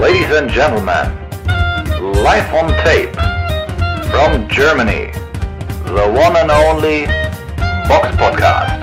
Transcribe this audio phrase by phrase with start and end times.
[0.00, 1.10] Ladies and gentlemen,
[2.22, 3.12] live on tape
[4.12, 5.10] from Germany,
[5.86, 7.06] the one and only
[7.88, 8.80] Box Podcast.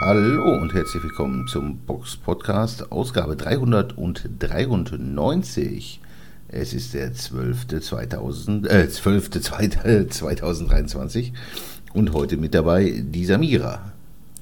[0.00, 6.00] Hallo und herzlich willkommen zum Box Podcast, Ausgabe 393.
[6.46, 11.32] Es ist der 12.2000, äh, 12.2023
[11.94, 13.93] und heute mit dabei die Samira.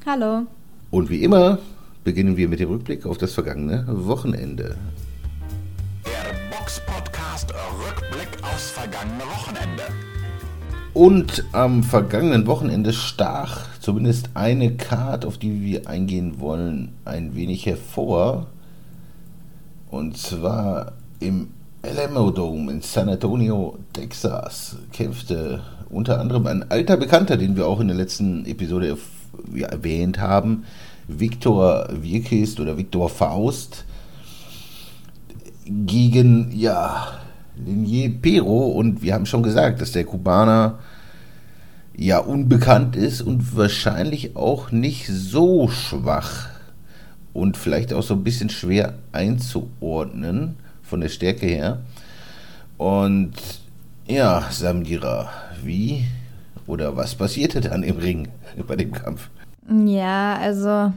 [0.04, 0.46] Hallo.
[0.90, 1.58] Und wie immer
[2.02, 4.76] beginnen wir mit dem Rückblick auf das vergangene Wochenende.
[6.04, 9.84] Der Box Podcast Rückblick aufs vergangene Wochenende.
[10.92, 17.64] Und am vergangenen Wochenende stach zumindest eine Card, auf die wir eingehen wollen, ein wenig
[17.66, 18.48] hervor.
[19.88, 21.50] Und zwar im
[21.82, 27.78] Alamo Dome in San Antonio, Texas, kämpfte unter anderem ein alter Bekannter, den wir auch
[27.78, 28.96] in der letzten Episode
[29.54, 30.64] ja, erwähnt haben,
[31.08, 33.84] Viktor Wirkist oder Viktor Faust,
[35.66, 37.08] gegen, ja,
[37.56, 40.78] Linier Pero und wir haben schon gesagt, dass der Kubaner
[41.96, 46.48] ja unbekannt ist und wahrscheinlich auch nicht so schwach
[47.32, 51.80] und vielleicht auch so ein bisschen schwer einzuordnen von der Stärke her.
[52.78, 53.32] Und
[54.06, 55.30] ja, Samira,
[55.62, 56.04] wie
[56.66, 58.28] oder was passierte dann im Ring
[58.66, 59.30] bei dem Kampf?
[59.68, 60.92] Ja, also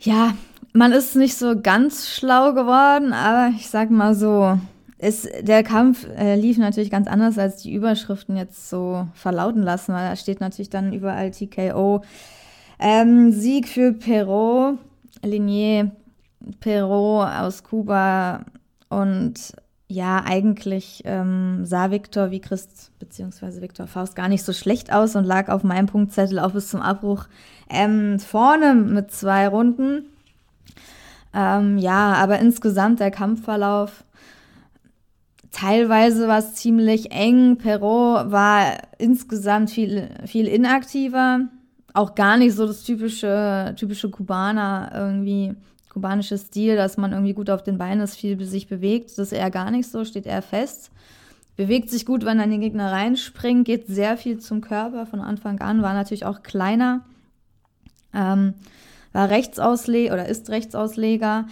[0.00, 0.34] ja,
[0.72, 4.58] man ist nicht so ganz schlau geworden, aber ich sag mal so,
[4.98, 9.92] ist, der Kampf äh, lief natürlich ganz anders, als die Überschriften jetzt so verlauten lassen,
[9.92, 12.02] weil da steht natürlich dann überall TKO.
[12.80, 14.78] Ähm, Sieg für Perot,
[15.22, 15.90] Linier
[16.60, 18.44] Perot aus Kuba
[18.88, 19.52] und
[19.88, 23.62] ja, eigentlich ähm, sah Viktor wie Christ bzw.
[23.62, 26.80] Viktor Faust gar nicht so schlecht aus und lag auf meinem Punktzettel auch bis zum
[26.80, 27.26] Abbruch
[27.70, 30.04] ähm, vorne mit zwei Runden.
[31.34, 34.04] Ähm, ja, aber insgesamt der Kampfverlauf
[35.50, 37.56] Teilweise war es ziemlich eng.
[37.56, 41.48] Perot war insgesamt viel, viel inaktiver.
[41.94, 45.54] Auch gar nicht so das typische, typische Kubaner, irgendwie
[45.98, 49.10] kubanische Stil, dass man irgendwie gut auf den Beinen ist, viel sich bewegt.
[49.10, 50.92] Das ist eher gar nicht so, steht eher fest.
[51.56, 55.60] Bewegt sich gut, wenn dann die Gegner reinspringen, geht sehr viel zum Körper von Anfang
[55.60, 57.04] an, war natürlich auch kleiner.
[58.14, 58.54] Ähm,
[59.12, 61.46] war Rechtsausleger oder ist Rechtsausleger,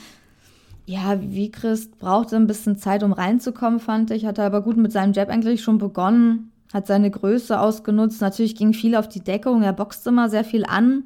[0.84, 4.26] ja, wie Christ brauchte ein bisschen Zeit, um reinzukommen, fand ich.
[4.26, 8.20] Hatte aber gut mit seinem Jab eigentlich schon begonnen, hat seine Größe ausgenutzt.
[8.20, 9.62] Natürlich ging viel auf die Deckung.
[9.64, 11.02] Er boxt immer sehr viel an.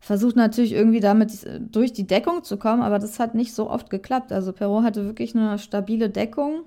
[0.00, 1.32] Versucht natürlich irgendwie damit
[1.72, 4.32] durch die Deckung zu kommen, aber das hat nicht so oft geklappt.
[4.32, 6.62] Also Perot hatte wirklich eine stabile Deckung,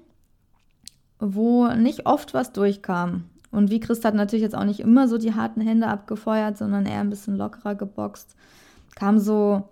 [1.20, 3.26] wo nicht oft was durchkam.
[3.52, 6.86] Und wie Christ hat natürlich jetzt auch nicht immer so die harten Hände abgefeuert, sondern
[6.86, 8.36] eher ein bisschen lockerer geboxt.
[8.96, 9.70] Kam so,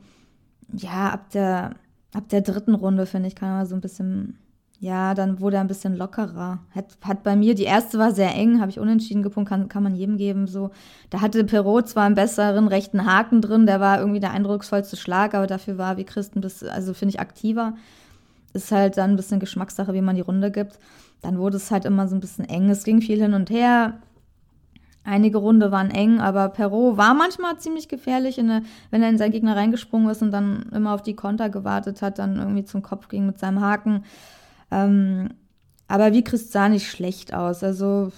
[0.72, 1.75] ja, ab der
[2.14, 4.38] ab der dritten Runde, finde ich, kann er so ein bisschen,
[4.81, 6.59] ja, dann wurde er ein bisschen lockerer.
[6.73, 9.84] Hat, hat bei mir, die erste war sehr eng, habe ich unentschieden gepunkt, kann, kann
[9.84, 10.47] man jedem geben.
[10.47, 10.72] So,
[11.09, 15.34] da hatte Perot zwar einen besseren rechten Haken drin, der war irgendwie der eindrucksvollste Schlag,
[15.34, 17.73] aber dafür war wie Christen bis, also finde ich aktiver.
[18.53, 20.79] Ist halt dann ein bisschen Geschmackssache, wie man die Runde gibt.
[21.22, 22.69] Dann wurde es halt immer so ein bisschen eng.
[22.69, 24.00] Es ging viel hin und her.
[25.03, 29.31] Einige Runde waren eng, aber Perot war manchmal ziemlich gefährlich, eine, wenn er in seinen
[29.31, 33.09] Gegner reingesprungen ist und dann immer auf die Konter gewartet hat, dann irgendwie zum Kopf
[33.09, 34.03] ging mit seinem Haken.
[34.72, 35.30] Ähm,
[35.88, 37.63] aber wie Chris sah nicht schlecht aus.
[37.63, 38.12] Also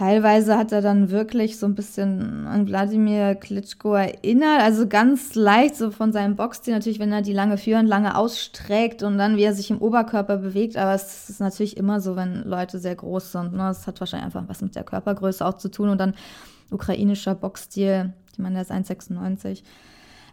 [0.00, 5.76] Teilweise hat er dann wirklich so ein bisschen an Wladimir Klitschko erinnert, also ganz leicht
[5.76, 9.42] so von seinem Boxstil, natürlich, wenn er die lange führen, lange ausstreckt und dann, wie
[9.42, 13.32] er sich im Oberkörper bewegt, aber es ist natürlich immer so, wenn Leute sehr groß
[13.32, 13.52] sind.
[13.52, 13.58] Ne?
[13.58, 16.14] Das hat wahrscheinlich einfach was mit der Körpergröße auch zu tun und dann
[16.70, 19.64] ukrainischer Boxstil, ich meine, der ist 1,96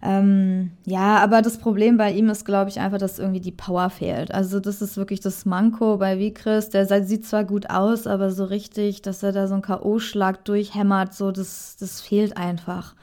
[0.01, 3.89] ähm, ja, aber das Problem bei ihm ist, glaube ich, einfach, dass irgendwie die Power
[3.89, 4.33] fehlt.
[4.33, 6.69] Also das ist wirklich das Manko bei Vikris.
[6.69, 11.13] Der sieht zwar gut aus, aber so richtig, dass er da so einen K.O.-Schlag durchhämmert,
[11.13, 12.95] so das, das fehlt einfach.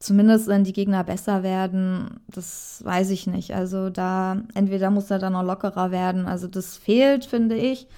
[0.00, 3.54] Zumindest wenn die Gegner besser werden, das weiß ich nicht.
[3.54, 6.26] Also da, entweder muss er dann noch lockerer werden.
[6.26, 7.88] Also das fehlt, finde ich.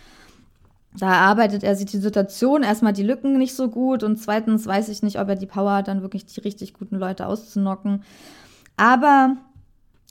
[0.99, 4.89] Da arbeitet er sich die Situation, erstmal die Lücken nicht so gut und zweitens weiß
[4.89, 8.03] ich nicht, ob er die Power hat, dann wirklich die richtig guten Leute auszunocken.
[8.77, 9.37] Aber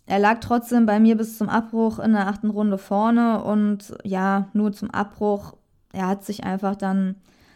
[0.06, 4.48] er lag trotzdem bei mir bis zum Abbruch in der achten Runde vorne und ja,
[4.54, 5.54] nur zum Abbruch.
[5.92, 7.16] Er hat sich einfach dann,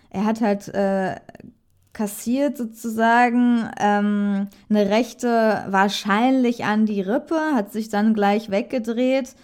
[0.10, 1.16] er hat halt äh,
[1.94, 9.36] kassiert sozusagen ähm, eine rechte wahrscheinlich an die Rippe, hat sich dann gleich weggedreht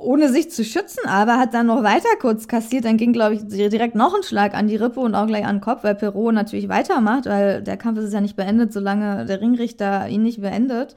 [0.00, 2.84] ohne sich zu schützen, aber hat dann noch weiter kurz kassiert.
[2.84, 5.56] Dann ging, glaube ich, direkt noch ein Schlag an die Rippe und auch gleich an
[5.56, 9.40] den Kopf, weil Perot natürlich weitermacht, weil der Kampf ist ja nicht beendet, solange der
[9.40, 10.96] Ringrichter ihn nicht beendet.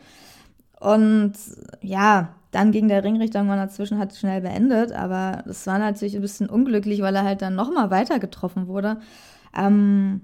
[0.80, 1.34] Und
[1.82, 6.22] ja, dann ging der Ringrichter irgendwann dazwischen, hat schnell beendet, aber das war natürlich ein
[6.22, 8.98] bisschen unglücklich, weil er halt dann nochmal weiter getroffen wurde.
[9.58, 10.22] Ähm,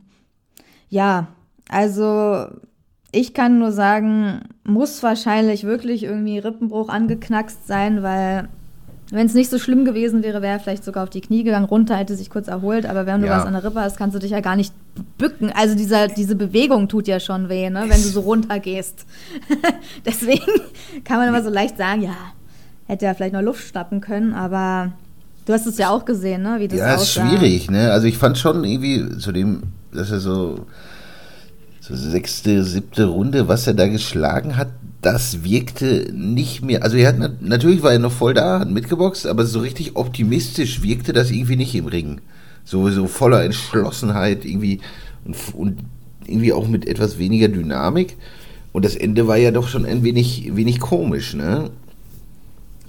[0.90, 1.28] ja,
[1.70, 2.48] also
[3.12, 8.48] ich kann nur sagen, muss wahrscheinlich wirklich irgendwie Rippenbruch angeknackst sein, weil
[9.12, 11.66] wenn es nicht so schlimm gewesen wäre, wäre er vielleicht sogar auf die Knie gegangen,
[11.66, 13.38] runter, hätte sich kurz erholt, aber wenn du Ja.
[13.38, 14.74] was an der Rippe hast, kannst du dich ja gar nicht
[15.18, 15.52] bücken.
[15.56, 17.82] Also dieser, diese Bewegung tut ja schon weh, ne?
[17.88, 19.06] wenn du so runter gehst.
[20.06, 20.46] Deswegen
[21.04, 22.16] kann man immer so leicht sagen, ja,
[22.88, 24.92] hätte er vielleicht noch Luft schnappen können, aber
[25.46, 26.58] du hast es ja auch gesehen, ne?
[26.60, 27.28] wie das Ja, ist aussah.
[27.30, 27.92] schwierig, ne?
[27.92, 30.66] Also ich fand schon irgendwie zu dem, dass er so
[31.90, 34.70] sechste, siebte Runde, was er da geschlagen hat,
[35.02, 36.84] das wirkte nicht mehr.
[36.84, 39.96] Also er hat nat- natürlich war er noch voll da, hat mitgeboxt, aber so richtig
[39.96, 42.22] optimistisch wirkte das irgendwie nicht im Ring.
[42.66, 44.82] So, so voller Entschlossenheit irgendwie
[45.26, 45.78] und, und
[46.28, 48.18] irgendwie auch mit etwas weniger Dynamik.
[48.72, 51.70] Und das Ende war ja doch schon ein wenig, wenig komisch, ne?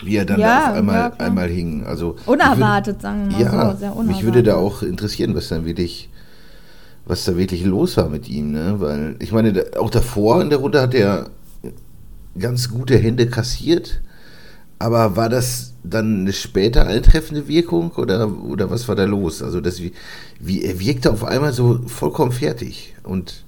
[0.02, 1.84] Wie er dann Ja, da auf einmal, ja, einmal hing.
[1.84, 3.78] Also Unerwartet, sagen wir mal ja, so.
[3.78, 4.06] Sehr unerwartet.
[4.06, 6.08] mich würde da auch interessieren, was dann wirklich,
[7.06, 8.76] was da wirklich los war mit ihm, ne?
[8.78, 11.30] Weil ich meine, auch davor in der Runde hat er
[12.38, 14.00] ganz gute Hände kassiert,
[14.78, 19.42] aber war das dann eine später eintreffende Wirkung oder, oder was war da los?
[19.42, 19.92] Also das wie,
[20.38, 23.44] wie er wirkte auf einmal so vollkommen fertig und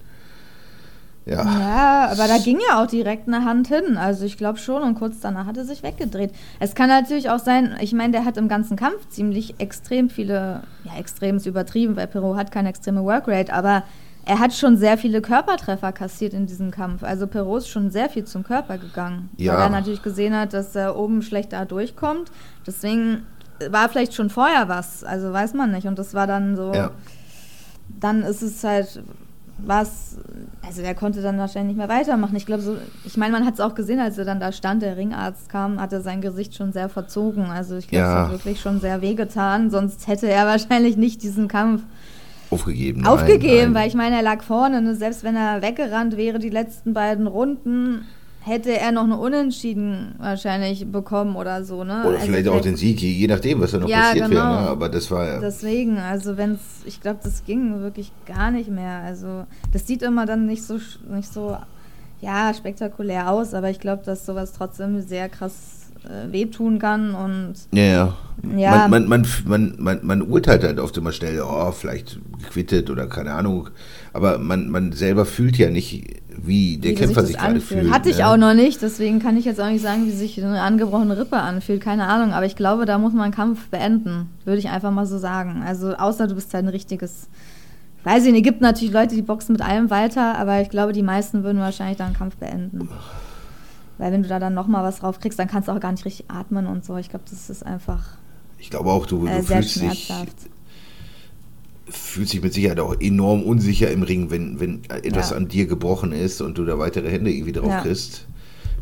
[1.25, 3.97] ja, Ja, aber da ging ja auch direkt eine Hand hin.
[3.97, 6.33] Also ich glaube schon und kurz danach hat er sich weggedreht.
[6.59, 10.63] Es kann natürlich auch sein, ich meine, der hat im ganzen Kampf ziemlich extrem viele,
[10.85, 13.85] ja, extrem ist übertrieben, weil Perot hat keine extreme Workrate, aber
[14.25, 17.03] er hat schon sehr viele Körpertreffer kassiert in diesem Kampf.
[17.03, 19.31] Also Perot ist schon sehr viel zum Körper gegangen.
[19.37, 19.55] Ja.
[19.55, 22.31] Weil er natürlich gesehen hat, dass er oben schlechter durchkommt.
[22.65, 23.27] Deswegen
[23.69, 25.03] war vielleicht schon vorher was.
[25.03, 25.89] Also weiß man nicht.
[25.89, 26.93] Und das war dann so ja.
[27.89, 29.03] dann ist es halt
[29.64, 30.17] was,
[30.67, 32.35] also der konnte dann wahrscheinlich nicht mehr weitermachen.
[32.37, 34.82] Ich glaube so, ich meine, man hat es auch gesehen, als er dann da stand,
[34.82, 37.44] der Ringarzt kam, hat er sein Gesicht schon sehr verzogen.
[37.47, 38.25] Also ich glaube, es Ja.
[38.25, 41.82] hat wirklich schon sehr wehgetan, sonst hätte er wahrscheinlich nicht diesen Kampf
[42.50, 43.06] aufgegeben.
[43.06, 44.94] aufgegeben, nein, weil ich meine, er lag vorne, ne?
[44.94, 48.05] selbst wenn er weggerannt wäre die letzten beiden Runden,
[48.44, 52.03] hätte er noch eine Unentschieden wahrscheinlich bekommen oder so, ne?
[52.06, 54.41] Oder Also vielleicht auch den Sieg, je nachdem, was da noch Ja, passiert wäre.
[54.41, 54.61] genau.
[54.62, 54.69] Ne?
[54.69, 55.41] Aber das war ja.
[55.41, 58.99] Deswegen, also wenn es, ich glaube, das ging wirklich gar nicht mehr.
[59.05, 60.79] Also das sieht immer dann nicht so,
[61.09, 61.56] nicht so,
[62.21, 67.55] ja, spektakulär aus, aber ich glaube, dass sowas trotzdem sehr krass äh, wehtun kann und
[67.73, 68.17] Ja, ja.
[68.57, 68.89] Ja.
[68.89, 73.33] Man, man, man, man, man, urteilt halt oft immer schnell, oh, vielleicht gequittet oder keine
[73.33, 73.69] Ahnung.
[74.13, 77.83] Aber man, man selber fühlt ja nicht, wie der wie Kämpfer das sich gerade anfühlt.
[77.83, 77.93] fühlt.
[77.93, 78.27] Hatte ich ne?
[78.27, 81.37] auch noch nicht, deswegen kann ich jetzt auch nicht sagen, wie sich eine angebrochene Rippe
[81.37, 84.91] anfühlt, keine Ahnung, aber ich glaube, da muss man einen Kampf beenden, würde ich einfach
[84.91, 85.63] mal so sagen.
[85.65, 87.29] Also außer du bist halt ein richtiges,
[88.05, 91.03] weiß ich nicht, gibt natürlich Leute, die boxen mit allem weiter, aber ich glaube, die
[91.03, 92.89] meisten würden wahrscheinlich dann einen Kampf beenden.
[94.03, 96.05] Weil wenn du da dann nochmal was drauf kriegst, dann kannst du auch gar nicht
[96.05, 96.97] richtig atmen und so.
[96.97, 98.17] Ich glaube, das ist einfach
[98.59, 100.13] Ich glaube auch, du, äh, du fühlst dich,
[101.89, 105.37] fühlst dich mit Sicherheit auch enorm unsicher im Ring, wenn, wenn etwas Ja.
[105.37, 107.81] an dir gebrochen ist und du da weitere Hände irgendwie drauf Ja.
[107.81, 108.27] kriegst.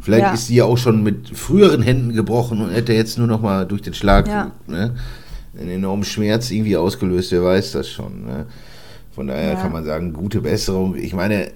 [0.00, 0.32] Vielleicht Ja.
[0.32, 3.66] ist sie ja auch schon mit früheren Händen gebrochen und hätte jetzt nur noch mal
[3.66, 4.26] durch den Schlag
[4.66, 4.96] ne,
[5.54, 8.24] einen enormen Schmerz irgendwie ausgelöst, wer weiß das schon.
[8.24, 8.46] Ne?
[9.14, 10.96] Von daher kann man sagen, gute Besserung.
[10.96, 11.50] Ich meine,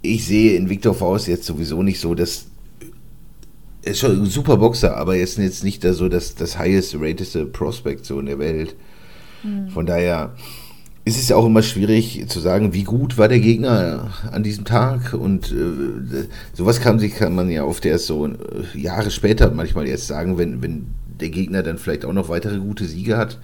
[0.00, 2.46] ich sehe in Viktor Faust jetzt sowieso nicht so, dass
[3.82, 6.94] ist schon ein super Boxer, aber er ist jetzt nicht da so das, das highest
[6.98, 8.76] rateste Prospect so in der Welt.
[9.72, 10.34] Von daher
[11.04, 14.64] ist es ja auch immer schwierig zu sagen, wie gut war der Gegner an diesem
[14.64, 18.32] Tag und äh, sowas kann sich kann man ja oft erst so äh,
[18.74, 20.86] Jahre später manchmal erst sagen, wenn, wenn
[21.20, 23.38] der Gegner dann vielleicht auch noch weitere gute Siege hat,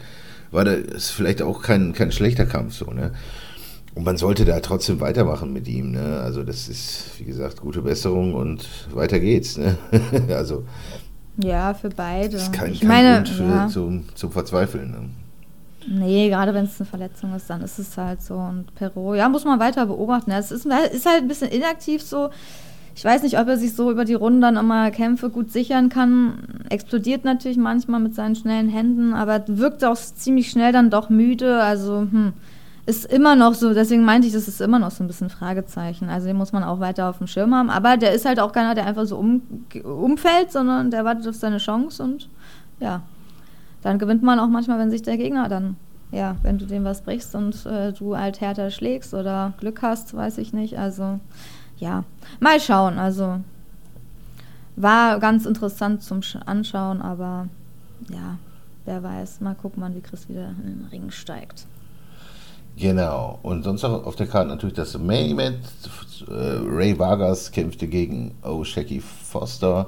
[0.52, 3.12] war das vielleicht auch kein, kein schlechter Kampf so, ne?
[3.98, 6.20] Und man sollte da trotzdem weitermachen mit ihm, ne?
[6.22, 8.64] Also das ist, wie gesagt, gute Besserung und
[8.94, 9.76] weiter geht's, ne?
[10.28, 10.62] also
[11.42, 12.28] Ja, für beide.
[12.28, 13.66] das ist kein, ich kein meine, Grund für, ja.
[13.66, 14.90] zum, zum Verzweifeln.
[14.92, 15.98] Ne?
[15.98, 18.34] Nee, gerade wenn es eine Verletzung ist, dann ist es halt so.
[18.34, 20.30] Und Perot, ja, muss man weiter beobachten.
[20.30, 22.30] Es ist, ist halt ein bisschen inaktiv so.
[22.94, 25.88] Ich weiß nicht, ob er sich so über die Runden dann immer Kämpfe gut sichern
[25.88, 26.62] kann.
[26.68, 31.60] Explodiert natürlich manchmal mit seinen schnellen Händen, aber wirkt auch ziemlich schnell dann doch müde.
[31.60, 32.32] Also, hm,
[32.88, 33.74] ist immer noch so.
[33.74, 36.08] Deswegen meinte ich, das ist immer noch so ein bisschen Fragezeichen.
[36.08, 37.70] Also, den muss man auch weiter auf dem Schirm haben.
[37.70, 39.42] Aber der ist halt auch keiner, der einfach so um,
[39.84, 42.28] umfällt, sondern der wartet auf seine Chance und
[42.80, 43.02] ja,
[43.82, 45.76] dann gewinnt man auch manchmal, wenn sich der Gegner dann,
[46.10, 50.14] ja, wenn du dem was brichst und äh, du halt härter schlägst oder Glück hast,
[50.14, 50.78] weiß ich nicht.
[50.78, 51.20] Also,
[51.76, 52.04] ja,
[52.40, 52.98] mal schauen.
[52.98, 53.40] Also,
[54.76, 57.48] war ganz interessant zum Sch- Anschauen, aber
[58.10, 58.38] ja,
[58.84, 59.40] wer weiß.
[59.40, 61.66] Mal gucken, wann wie Chris wieder in den Ring steigt.
[62.78, 63.38] Genau.
[63.42, 65.58] Und sonst noch auf der Karte natürlich das Main Event.
[66.28, 69.86] Äh, Ray Vargas kämpfte gegen O'Shacky Foster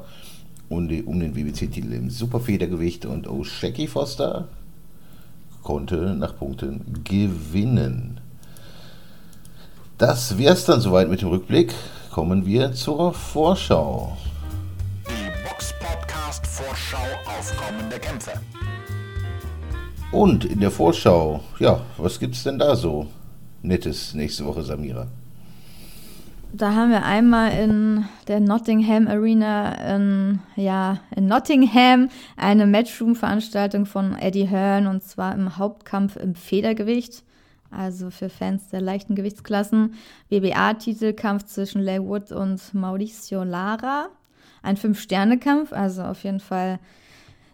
[0.68, 4.48] um, den WBC-Titel im Superfedergewicht und O'Shacky Foster
[5.62, 8.20] konnte nach Punkten gewinnen.
[9.98, 11.74] Das wär's dann soweit mit dem Rückblick.
[12.10, 14.16] Kommen wir zur Vorschau.
[15.06, 18.32] Die Box Podcast Vorschau auf kommende Kämpfe.
[20.12, 23.06] Und in der Vorschau, ja, was gibt's denn da so
[23.62, 25.06] Nettes nächste Woche, Samira?
[26.52, 34.18] Da haben wir einmal in der Nottingham Arena in, ja, in Nottingham eine Matchroom-Veranstaltung von
[34.18, 37.22] Eddie Hearn und zwar im Hauptkampf im Federgewicht.
[37.70, 39.94] Also für Fans der leichten Gewichtsklassen.
[40.28, 44.08] WBA-Titelkampf zwischen Leigh Wood und Mauricio Lara.
[44.60, 46.80] Ein Fünf-Sterne-Kampf, also auf jeden Fall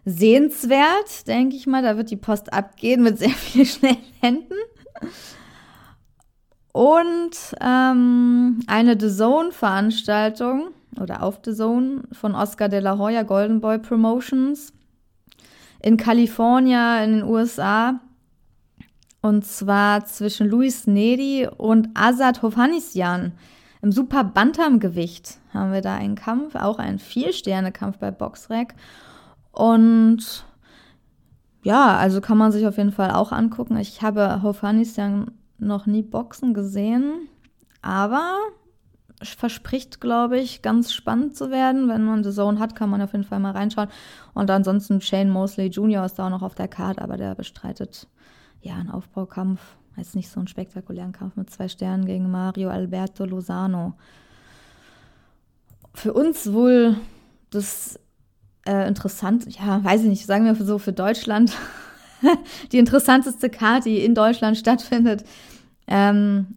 [0.06, 1.82] sehenswert, denke ich mal.
[1.82, 4.54] Da wird die Post abgehen mit sehr vielen schnellen Händen.
[6.72, 10.68] Und ähm, eine The Zone-Veranstaltung
[11.00, 14.72] oder auf The Zone von Oscar de la Hoya Golden Boy Promotions
[15.82, 18.00] in Kalifornien in den USA.
[19.22, 23.32] Und zwar zwischen Luis Neri und Azad Hovhannisyan.
[23.82, 28.75] Im Super Bantam-Gewicht haben wir da einen Kampf, auch ein Vier-Sterne-Kampf bei Boxrec.
[29.56, 30.44] Und
[31.62, 33.78] ja, also kann man sich auf jeden Fall auch angucken.
[33.78, 37.28] Ich habe Hovhannisyan noch nie Boxen gesehen,
[37.80, 38.36] aber
[39.22, 41.88] verspricht, glaube ich, ganz spannend zu werden.
[41.88, 43.88] Wenn man The Zone hat, kann man auf jeden Fall mal reinschauen.
[44.34, 46.04] Und ansonsten Shane Mosley Jr.
[46.04, 48.06] ist da auch noch auf der Karte, aber der bestreitet
[48.60, 49.60] ja einen Aufbaukampf.
[49.96, 53.94] Jetzt nicht so einen spektakulären Kampf mit zwei Sternen gegen Mario Alberto Lozano.
[55.94, 56.96] Für uns wohl
[57.48, 57.98] das
[58.66, 61.52] äh, interessant, ja, weiß ich nicht, sagen wir so für Deutschland,
[62.73, 65.25] die interessanteste Karte, die in Deutschland stattfindet,
[65.87, 66.56] ähm,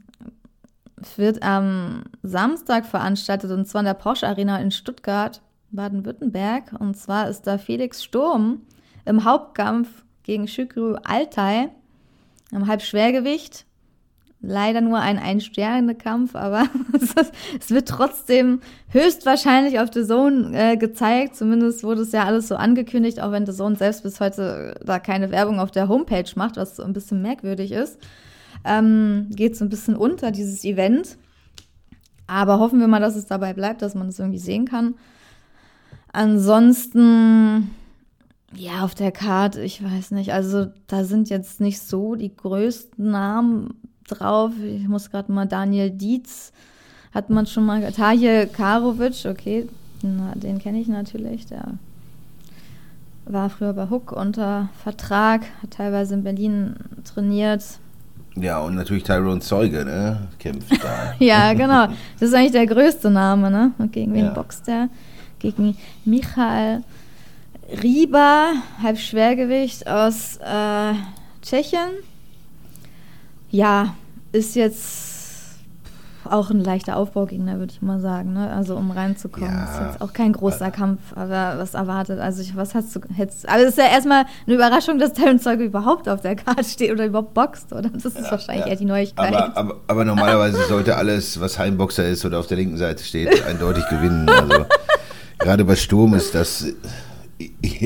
[1.15, 6.73] wird am Samstag veranstaltet und zwar in der Porsche Arena in Stuttgart, Baden-Württemberg.
[6.79, 8.61] Und zwar ist da Felix Sturm
[9.05, 11.69] im Hauptkampf gegen Shukru Altai
[12.51, 13.65] im Halbschwergewicht.
[14.41, 16.63] Leider nur ein Ein-Sterne-Kampf, aber
[17.59, 21.35] es wird trotzdem höchstwahrscheinlich auf The Zone äh, gezeigt.
[21.35, 24.99] Zumindest wurde es ja alles so angekündigt, auch wenn The Zone selbst bis heute da
[24.99, 27.99] keine Werbung auf der Homepage macht, was so ein bisschen merkwürdig ist.
[28.63, 31.17] Ähm, geht so ein bisschen unter, dieses Event.
[32.25, 34.95] Aber hoffen wir mal, dass es dabei bleibt, dass man es irgendwie sehen kann.
[36.13, 37.71] Ansonsten,
[38.55, 40.31] ja, auf der Karte, ich weiß nicht.
[40.31, 44.51] Also, da sind jetzt nicht so die größten Namen drauf.
[44.63, 46.51] Ich muss gerade mal Daniel Dietz,
[47.13, 47.81] hat man schon mal.
[47.91, 49.67] Tahir Karovic, okay,
[50.01, 51.45] na, den kenne ich natürlich.
[51.47, 51.73] Der
[53.25, 56.75] war früher bei Hook unter Vertrag, hat teilweise in Berlin
[57.05, 57.63] trainiert.
[58.35, 60.27] Ja, und natürlich Tyrone Zeuge, ne?
[60.39, 61.13] Kämpft da.
[61.19, 61.87] ja, genau.
[62.19, 63.71] Das ist eigentlich der größte Name, ne?
[63.77, 64.33] Und gegen wen Ja.
[64.33, 64.89] boxt der?
[65.39, 65.75] Gegen
[66.05, 66.83] Michael
[67.83, 70.93] Riba, Halbschwergewicht aus äh,
[71.41, 71.89] Tschechien.
[73.49, 73.95] Ja,
[74.31, 75.19] ist jetzt
[76.25, 78.33] auch ein leichter Aufbaugegner, würde ich mal sagen.
[78.33, 78.51] Ne?
[78.51, 79.49] Also um reinzukommen.
[79.49, 79.63] Ja.
[79.63, 82.19] Ist jetzt auch kein großer Kampf, aber was erwartet.
[82.19, 85.43] Also ich, was hast du hättest, Aber es ist ja erstmal eine Überraschung, dass Terence
[85.43, 87.89] Zeuge überhaupt auf der Karte steht oder überhaupt boxt, oder?
[87.89, 88.71] Das ist wahrscheinlich ja.
[88.71, 89.33] eher die Neuigkeit.
[89.33, 93.43] Aber, aber, aber normalerweise sollte alles, was Heimboxer ist oder auf der linken Seite steht,
[93.45, 94.29] eindeutig gewinnen.
[94.29, 94.65] Also
[95.39, 96.65] gerade bei Sturm ist das,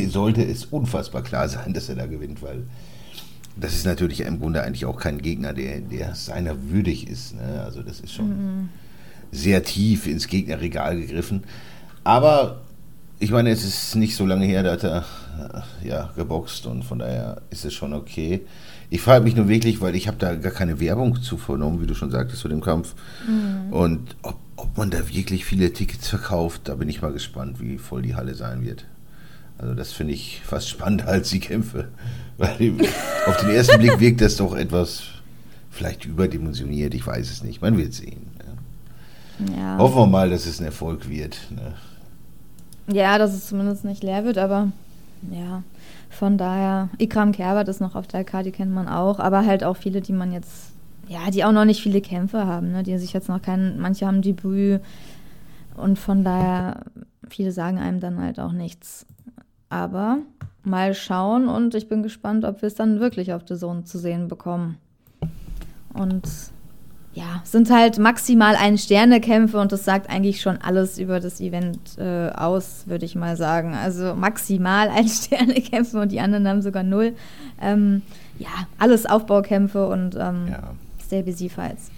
[0.09, 2.63] sollte es unfassbar klar sein, dass er da gewinnt, weil
[3.55, 7.35] das ist natürlich im Grunde eigentlich auch kein Gegner, der, der seiner würdig ist.
[7.35, 7.61] Ne?
[7.63, 8.69] Also das ist schon
[9.31, 11.43] sehr tief ins Gegnerregal gegriffen.
[12.03, 12.61] Aber
[13.19, 15.05] ich meine, es ist nicht so lange her, da hat er
[15.81, 18.41] äh, ja, geboxt und von daher ist es schon okay.
[18.89, 21.87] Ich frage mich nur wirklich, weil ich habe da gar keine Werbung zu vernommen, wie
[21.87, 22.93] du schon sagtest, zu dem Kampf.
[23.71, 27.77] Und ob, ob man da wirklich viele Tickets verkauft, da bin ich mal gespannt, wie
[27.77, 28.85] voll die Halle sein wird.
[29.63, 31.87] Also das finde ich fast spannender als die Kämpfe.
[32.37, 32.73] Weil
[33.27, 35.03] auf den ersten Blick wirkt das doch etwas
[35.71, 37.61] vielleicht überdimensioniert, ich weiß es nicht.
[37.61, 38.29] Man wird sehen.
[39.39, 39.55] Ne?
[39.57, 39.77] ja.
[39.77, 41.37] Hoffen wir mal, dass es ein Erfolg wird.
[41.49, 41.75] Ne?
[42.93, 44.73] Ja, dass es zumindest nicht leer wird, aber
[45.31, 45.63] ja,
[46.09, 49.63] von daher, Ikram Kerbert ist noch auf der Karte, die kennt man auch, aber halt
[49.63, 50.73] auch viele, die man jetzt,
[51.07, 54.05] ja, die auch noch nicht viele Kämpfe haben, ne, die sich jetzt noch keinen, manche
[54.05, 54.81] haben Debüt
[55.77, 56.81] und von daher,
[57.29, 59.05] viele sagen einem dann halt auch nichts.
[59.73, 60.19] Aber
[60.63, 63.97] mal schauen und ich bin gespannt, ob wir es dann wirklich auf der Zone zu
[63.97, 64.77] sehen bekommen.
[65.95, 66.29] Und
[67.15, 71.97] ja, sind halt maximal ein Sternekämpfe und das sagt eigentlich schon alles über das Event
[71.97, 73.73] äh, aus, würde ich mal sagen.
[73.73, 77.15] Also maximal ein Sternekämpfe und die anderen haben sogar null.
[77.59, 78.03] Ähm,
[78.37, 80.73] ja, alles Aufbaukämpfe und ähm, ja.
[81.03, 81.89] Stay Busy Fights.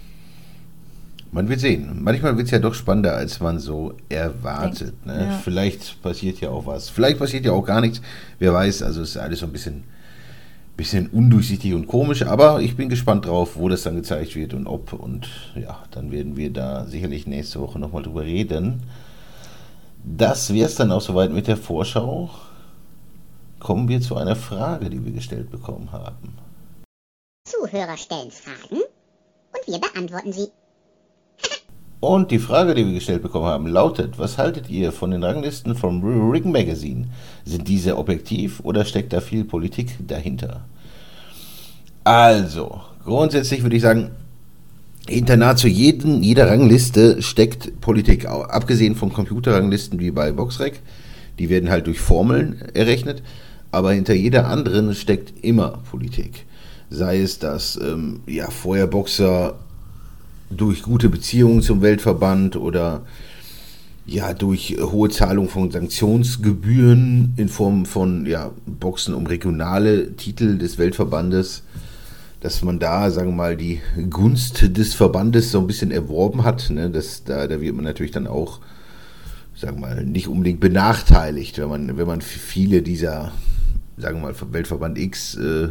[1.32, 2.02] Man wird sehen.
[2.02, 5.06] Manchmal wird es ja doch spannender, als man so erwartet.
[5.06, 5.28] Ne?
[5.30, 5.38] Ja.
[5.44, 6.90] Vielleicht passiert ja auch was.
[6.90, 8.02] Vielleicht passiert ja auch gar nichts.
[8.40, 9.84] Wer weiß, also es ist alles so ein bisschen
[10.76, 14.68] bisschen undurchsichtig und komisch, aber ich bin gespannt drauf, wo das dann gezeigt wird und
[14.68, 14.94] ob.
[14.94, 18.84] Und ja, dann werden wir da sicherlich nächste Woche nochmal drüber reden.
[20.04, 22.30] Das wäre es dann auch soweit mit der Vorschau.
[23.60, 26.38] Kommen wir zu einer Frage, die wir gestellt bekommen haben.
[27.48, 30.48] Zuhörer stellen Fragen und wir beantworten sie.
[32.00, 35.76] Und die Frage, die wir gestellt bekommen haben, lautet: Was haltet ihr von den Ranglisten
[35.76, 37.08] vom Ring Magazine?
[37.46, 40.66] Sind diese objektiv oder steckt da viel Politik dahinter?
[42.04, 44.12] Also, grundsätzlich würde ich sagen,
[45.08, 50.82] hinter nahezu jeden, jeder Rangliste steckt Politik, abgesehen von Computerranglisten wie bei Boxrec.
[51.40, 53.22] Die werden halt durch Formeln errechnet,
[53.72, 56.46] aber hinter jeder anderen steckt immer Politik.
[56.90, 59.56] Sei es, dass ähm, ja, vorher Boxer
[60.50, 63.04] durch gute Beziehungen zum Weltverband oder
[64.06, 70.78] ja, durch hohe Zahlung von Sanktionsgebühren in Form von ja, Boxen um regionale Titel des
[70.78, 71.64] Weltverbandes,
[72.42, 76.70] dass man da, sagen wir mal, die Gunst des Verbandes so ein bisschen erworben hat.
[76.70, 76.92] Ne?
[76.92, 78.60] Das, da, da wird man natürlich dann auch,
[79.56, 83.32] sagen wir mal, nicht unbedingt benachteiligt, wenn man, wenn man viele dieser,
[83.98, 85.70] sagen wir mal, Weltverband X äh,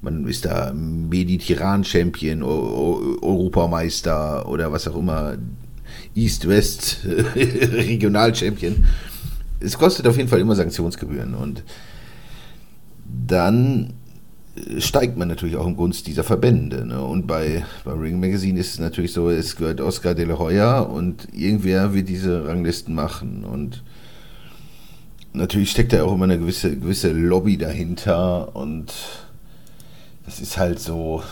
[0.00, 5.36] man ist da Mediterran-Champion, Europameister oder was auch immer,
[6.14, 6.98] East-West,
[7.34, 8.84] Regional-Champion.
[9.60, 11.64] Es kostet auf jeden Fall immer Sanktionsgebühren und
[13.26, 13.94] dann
[14.78, 16.86] steigt man natürlich auch im Gunst dieser Verbände.
[16.86, 17.02] Ne?
[17.02, 20.80] Und bei, bei Ring Magazine ist es natürlich so, es gehört Oscar de la Hoya
[20.80, 23.44] und irgendwer wird diese Ranglisten machen.
[23.44, 23.82] Und
[25.32, 28.92] natürlich steckt da auch immer eine gewisse, gewisse Lobby dahinter und
[30.28, 31.22] das ist halt so,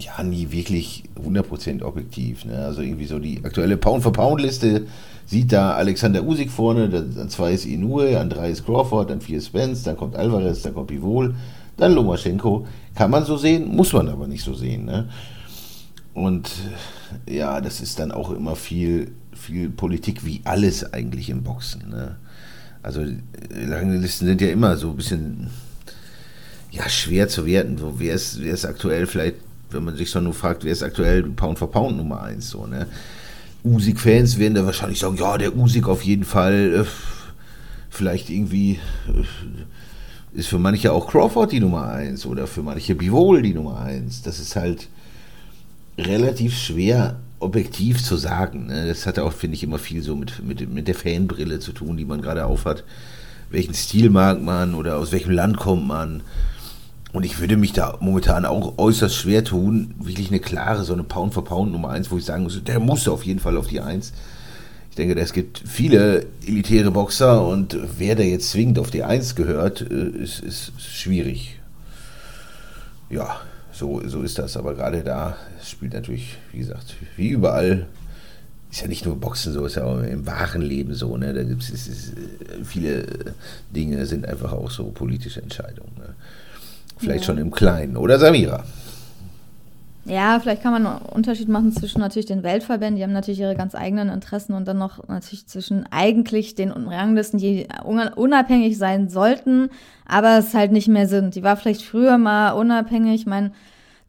[0.00, 2.44] ja, nie wirklich 100% objektiv.
[2.44, 2.58] Ne?
[2.58, 4.88] Also irgendwie so die aktuelle Pound-for-Pound-Liste
[5.26, 9.38] sieht da Alexander Usyk vorne, dann zwei ist Inoue, an drei ist Crawford, dann vier
[9.38, 11.36] ist Spence, dann kommt Alvarez, dann kommt Pivol,
[11.76, 12.66] dann Lomaschenko.
[12.96, 14.86] Kann man so sehen, muss man aber nicht so sehen.
[14.86, 15.08] Ne?
[16.12, 16.50] Und
[17.30, 21.90] ja, das ist dann auch immer viel, viel Politik, wie alles eigentlich im Boxen.
[21.90, 22.16] Ne?
[22.82, 23.04] Also
[23.50, 25.48] lange Listen sind ja immer so ein bisschen
[26.76, 27.78] ja, schwer zu werten.
[27.78, 29.36] So, wer ist, wer ist aktuell vielleicht,
[29.70, 32.66] wenn man sich schon nur fragt, wer ist aktuell Pound for Pound Nummer 1, so,
[32.66, 32.86] ne?
[33.64, 36.84] Usik-Fans werden da wahrscheinlich sagen, ja, der Usik auf jeden Fall, äh,
[37.90, 43.42] vielleicht irgendwie äh, ist für manche auch Crawford die Nummer 1 oder für manche Bivol
[43.42, 44.22] die Nummer 1.
[44.22, 44.88] Das ist halt
[45.98, 48.66] relativ schwer objektiv zu sagen.
[48.66, 48.86] Ne?
[48.86, 51.96] Das hat auch, finde ich, immer viel so mit, mit, mit der Fanbrille zu tun,
[51.96, 52.84] die man gerade aufhat.
[53.50, 56.22] Welchen Stil mag man oder aus welchem Land kommt man?
[57.16, 61.02] Und ich würde mich da momentan auch äußerst schwer tun, wirklich eine klare, so eine
[61.02, 63.68] Pound for Pound Nummer 1, wo ich sagen muss, der muss auf jeden Fall auf
[63.68, 64.12] die 1.
[64.90, 69.34] Ich denke, es gibt viele elitäre Boxer und wer da jetzt zwingend auf die 1
[69.34, 71.58] gehört, äh, ist, ist schwierig.
[73.08, 73.40] Ja,
[73.72, 74.58] so, so ist das.
[74.58, 77.86] Aber gerade da spielt natürlich, wie gesagt, wie überall,
[78.70, 81.16] ist ja nicht nur Boxen so, ist ja auch im wahren Leben so.
[81.16, 81.32] Ne?
[81.32, 82.12] Da gibt es
[82.62, 83.06] viele
[83.74, 85.92] Dinge, sind einfach auch so politische Entscheidungen.
[85.96, 86.14] Ne?
[86.96, 87.26] Vielleicht ja.
[87.26, 87.96] schon im Kleinen.
[87.96, 88.64] Oder Samira?
[90.06, 93.56] Ja, vielleicht kann man einen Unterschied machen zwischen natürlich den Weltverbänden, die haben natürlich ihre
[93.56, 99.68] ganz eigenen Interessen und dann noch natürlich zwischen eigentlich den Ranglisten, die unabhängig sein sollten,
[100.06, 101.34] aber es halt nicht mehr sind.
[101.34, 103.22] Die war vielleicht früher mal unabhängig.
[103.22, 103.50] Ich meine,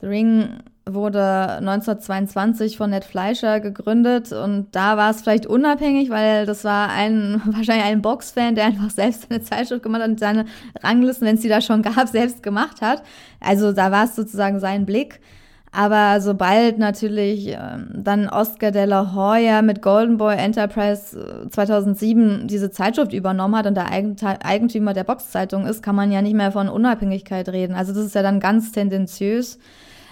[0.01, 0.49] The Ring
[0.93, 6.89] wurde 1922 von Ned Fleischer gegründet und da war es vielleicht unabhängig, weil das war
[6.89, 10.45] ein wahrscheinlich ein Boxfan, der einfach selbst eine Zeitschrift gemacht hat und seine
[10.81, 13.03] Ranglisten, wenn es die da schon gab, selbst gemacht hat.
[13.39, 15.19] Also da war es sozusagen sein Blick.
[15.71, 22.47] Aber sobald natürlich ähm, dann Oscar de la Hoya mit Golden Boy Enterprise 2007 äh,
[22.47, 26.51] diese Zeitschrift übernommen hat und der Eigentümer der Boxzeitung ist, kann man ja nicht mehr
[26.51, 27.75] von Unabhängigkeit reden.
[27.75, 29.59] Also das ist ja dann ganz tendenziös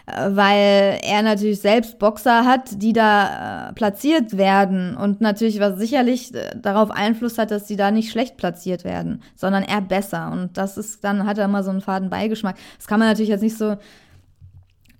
[0.07, 4.95] weil er natürlich selbst Boxer hat, die da äh, platziert werden.
[4.95, 9.23] Und natürlich was sicherlich äh, darauf Einfluss hat, dass die da nicht schlecht platziert werden,
[9.35, 10.31] sondern eher besser.
[10.31, 12.55] Und das ist dann hat er immer so einen faden Beigeschmack.
[12.77, 13.77] Das kann man natürlich jetzt nicht so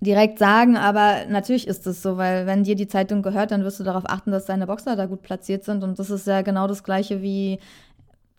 [0.00, 3.80] direkt sagen, aber natürlich ist es so, weil wenn dir die Zeitung gehört, dann wirst
[3.80, 5.84] du darauf achten, dass deine Boxer da gut platziert sind.
[5.84, 7.60] Und das ist ja genau das gleiche wie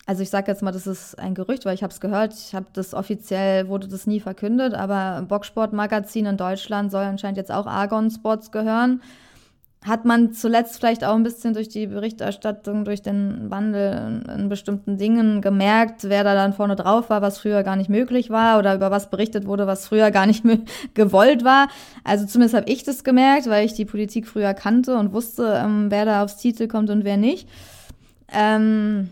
[0.07, 2.55] also ich sage jetzt mal, das ist ein Gerücht, weil ich habe es gehört, ich
[2.55, 7.67] habe das offiziell, wurde das nie verkündet, aber Boxsportmagazin in Deutschland soll anscheinend jetzt auch
[7.67, 9.01] Argon Sports gehören
[9.85, 14.97] hat man zuletzt vielleicht auch ein bisschen durch die Berichterstattung, durch den Wandel in bestimmten
[14.97, 18.75] Dingen gemerkt, wer da dann vorne drauf war, was früher gar nicht möglich war oder
[18.75, 20.43] über was berichtet wurde, was früher gar nicht
[20.93, 21.67] gewollt war.
[22.03, 25.87] Also zumindest habe ich das gemerkt, weil ich die Politik früher kannte und wusste, ähm,
[25.89, 27.47] wer da aufs Titel kommt und wer nicht.
[28.33, 29.09] Ähm,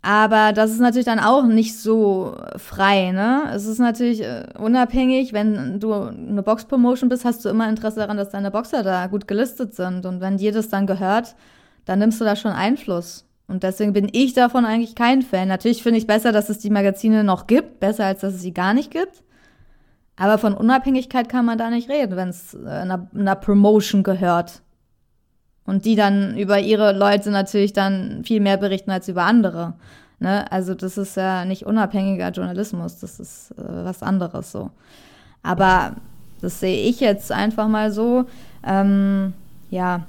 [0.00, 3.50] aber das ist natürlich dann auch nicht so frei, ne?
[3.52, 8.16] Es ist natürlich äh, unabhängig, wenn du eine Box-Promotion bist, hast du immer Interesse daran,
[8.16, 10.06] dass deine Boxer da gut gelistet sind.
[10.06, 11.34] Und wenn dir das dann gehört,
[11.84, 13.24] dann nimmst du da schon Einfluss.
[13.48, 15.48] Und deswegen bin ich davon eigentlich kein Fan.
[15.48, 18.54] Natürlich finde ich besser, dass es die Magazine noch gibt, besser als dass es sie
[18.54, 19.24] gar nicht gibt.
[20.16, 24.62] Aber von Unabhängigkeit kann man da nicht reden, wenn es äh, einer, einer Promotion gehört.
[25.68, 29.74] Und die dann über ihre Leute natürlich dann viel mehr berichten als über andere.
[30.18, 30.50] Ne?
[30.50, 34.70] Also das ist ja nicht unabhängiger Journalismus, das ist äh, was anderes so.
[35.42, 35.96] Aber
[36.40, 38.24] das sehe ich jetzt einfach mal so.
[38.66, 39.34] Ähm,
[39.68, 40.06] ja,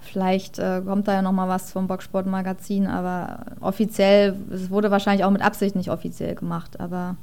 [0.00, 5.26] vielleicht äh, kommt da ja noch mal was vom Boxsportmagazin, aber offiziell, es wurde wahrscheinlich
[5.26, 7.16] auch mit Absicht nicht offiziell gemacht, aber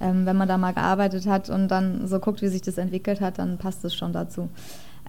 [0.00, 3.20] ähm, wenn man da mal gearbeitet hat und dann so guckt, wie sich das entwickelt
[3.20, 4.48] hat, dann passt es schon dazu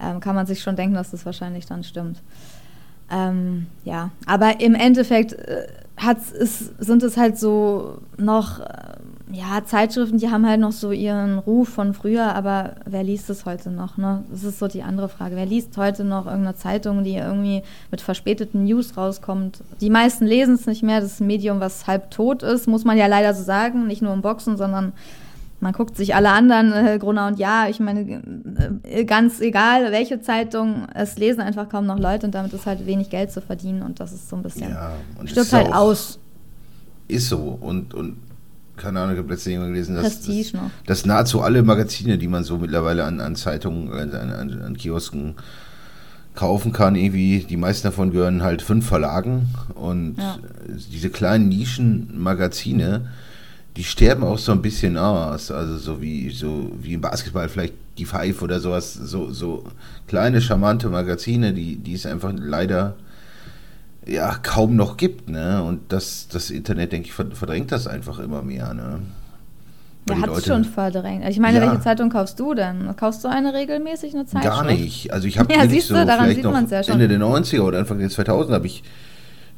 [0.02, 2.20] ähm, kann man sich schon denken, dass das wahrscheinlich dann stimmt.
[3.10, 5.66] Ähm, ja, aber im Endeffekt äh,
[6.38, 8.64] ist, sind es halt so noch, äh,
[9.32, 13.44] ja, Zeitschriften, die haben halt noch so ihren Ruf von früher, aber wer liest es
[13.44, 14.24] heute noch, ne?
[14.30, 15.36] Das ist so die andere Frage.
[15.36, 19.62] Wer liest heute noch irgendeine Zeitung, die irgendwie mit verspäteten News rauskommt?
[19.80, 22.84] Die meisten lesen es nicht mehr, das ist ein Medium, was halb tot ist, muss
[22.84, 24.92] man ja leider so sagen, nicht nur im Boxen, sondern
[25.60, 28.22] man guckt sich alle anderen, äh, Gruner und Ja, ich meine,
[28.84, 32.86] äh, ganz egal, welche Zeitung, es lesen einfach kaum noch Leute und damit ist halt
[32.86, 34.92] wenig Geld zu verdienen und das ist so ein bisschen, ja,
[35.24, 36.18] stirbt halt aus.
[37.08, 38.18] Ist so und, und
[38.76, 40.52] keine Ahnung, ich habe letztens gelesen, dass, dass,
[40.86, 45.34] dass, nahezu alle Magazine, die man so mittlerweile an, an Zeitungen, an, an, an Kiosken
[46.34, 50.38] kaufen kann, irgendwie, die meisten davon gehören halt fünf Verlagen und ja.
[50.92, 53.08] diese kleinen Nischenmagazine,
[53.78, 55.52] die sterben auch so ein bisschen aus.
[55.52, 59.64] Also so wie so wie im Basketball vielleicht die Five oder sowas, so, so
[60.08, 62.96] kleine, charmante Magazine, die, die es einfach leider
[64.04, 65.62] ja kaum noch gibt, ne?
[65.62, 68.98] Und das, das Internet, denke ich, verdrängt das einfach immer mehr, ne?
[70.08, 71.22] Ja, hat es schon verdrängt.
[71.22, 71.66] Also ich meine, ja.
[71.66, 72.96] welche Zeitung kaufst du denn?
[72.96, 74.56] Kaufst du eine regelmäßig, eine Zeitschrift?
[74.56, 75.12] Gar nicht.
[75.12, 76.94] Also ich habe ja, siehst so du, daran sieht man es ja schon.
[76.94, 78.82] Ende der 90er oder Anfang der 2000 habe ich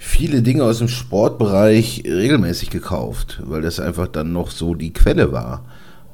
[0.03, 5.31] viele Dinge aus dem Sportbereich regelmäßig gekauft, weil das einfach dann noch so die Quelle
[5.31, 5.63] war.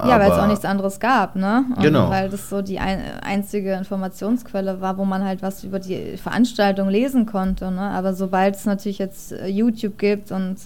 [0.01, 1.65] ja, weil es auch nichts anderes gab, ne?
[1.77, 2.11] Und genau.
[2.11, 6.89] Weil das so die ein, einzige Informationsquelle war, wo man halt was über die Veranstaltung
[6.89, 7.81] lesen konnte, ne?
[7.81, 10.57] Aber sobald es natürlich jetzt äh, YouTube gibt und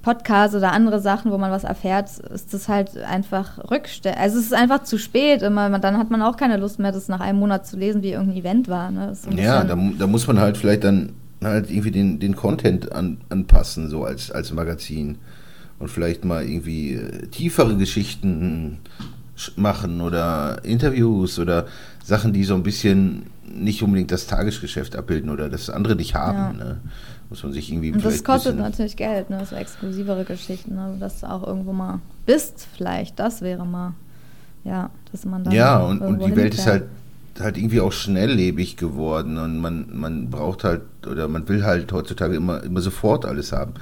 [0.00, 4.14] Podcasts oder andere Sachen, wo man was erfährt, ist das halt einfach Rückstell.
[4.18, 5.78] Also es ist einfach zu spät immer.
[5.80, 8.38] Dann hat man auch keine Lust mehr, das nach einem Monat zu lesen, wie irgendein
[8.38, 8.90] Event war.
[8.90, 9.12] Ne?
[9.36, 13.88] ja, da, da muss man halt vielleicht dann halt irgendwie den, den Content an, anpassen,
[13.88, 15.18] so als, als Magazin.
[15.78, 18.78] Und vielleicht mal irgendwie äh, tiefere Geschichten
[19.56, 21.66] machen oder Interviews oder
[22.02, 26.58] Sachen, die so ein bisschen nicht unbedingt das Tagesgeschäft abbilden oder das andere nicht haben.
[26.58, 26.64] Ja.
[26.64, 26.80] Ne?
[27.30, 27.92] Muss man sich irgendwie.
[27.92, 29.44] Und das kostet natürlich Geld, ne?
[29.44, 30.96] so exklusivere Geschichten, ne?
[30.98, 33.18] dass du auch irgendwo mal bist, vielleicht.
[33.18, 33.94] Das wäre mal,
[34.64, 35.52] ja, dass man da.
[35.52, 36.84] Ja, und, und die Welt ist halt
[37.40, 42.36] halt irgendwie auch schnelllebig geworden und man, man braucht halt oder man will halt heutzutage
[42.36, 43.74] immer, immer sofort alles haben.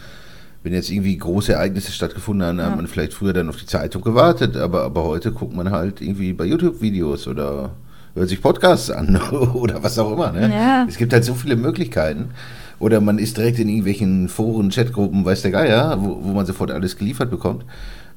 [0.63, 2.67] Wenn jetzt irgendwie große Ereignisse stattgefunden haben, ja.
[2.67, 6.01] hat man vielleicht früher dann auf die Zeitung gewartet, aber, aber heute guckt man halt
[6.01, 7.71] irgendwie bei YouTube-Videos oder
[8.15, 9.17] hört sich Podcasts an
[9.55, 10.33] oder was auch immer.
[10.33, 10.51] Ne?
[10.53, 10.87] Ja.
[10.89, 12.31] Es gibt halt so viele Möglichkeiten.
[12.79, 16.71] Oder man ist direkt in irgendwelchen Foren, Chatgruppen, weiß der Geier, wo, wo man sofort
[16.71, 17.65] alles geliefert bekommt.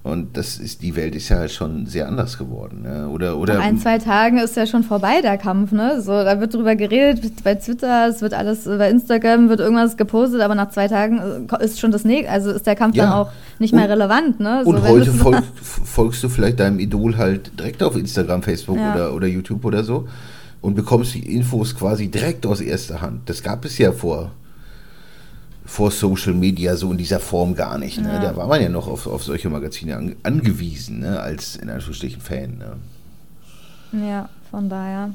[0.02, 2.84] Und das ist, die Welt ist ja schon sehr anders geworden.
[2.84, 3.10] Ne?
[3.10, 6.02] Oder, oder Nach ein, zwei Tagen ist ja schon vorbei, der Kampf, ne?
[6.02, 10.40] So, da wird drüber geredet, bei Twitter, es wird alles, bei Instagram wird irgendwas gepostet,
[10.40, 13.04] aber nach zwei Tagen äh, ist schon das Neg also ist der Kampf ja.
[13.04, 14.62] dann auch nicht mehr und, relevant, ne?
[14.64, 18.94] So, und heute folg, folgst du vielleicht deinem Idol halt direkt auf Instagram, Facebook ja.
[18.94, 20.08] oder, oder YouTube oder so
[20.62, 23.30] und bekommst die Infos quasi direkt aus erster Hand.
[23.30, 24.32] Das gab es ja vor
[25.70, 28.02] vor Social Media so in dieser Form gar nicht.
[28.02, 28.12] Ne?
[28.12, 28.20] Ja.
[28.20, 31.20] Da war man ja noch auf, auf solche Magazine an, angewiesen, ne?
[31.20, 32.58] als in Anführungsstrichen Fan.
[32.58, 34.08] Ne?
[34.08, 35.14] Ja, von daher.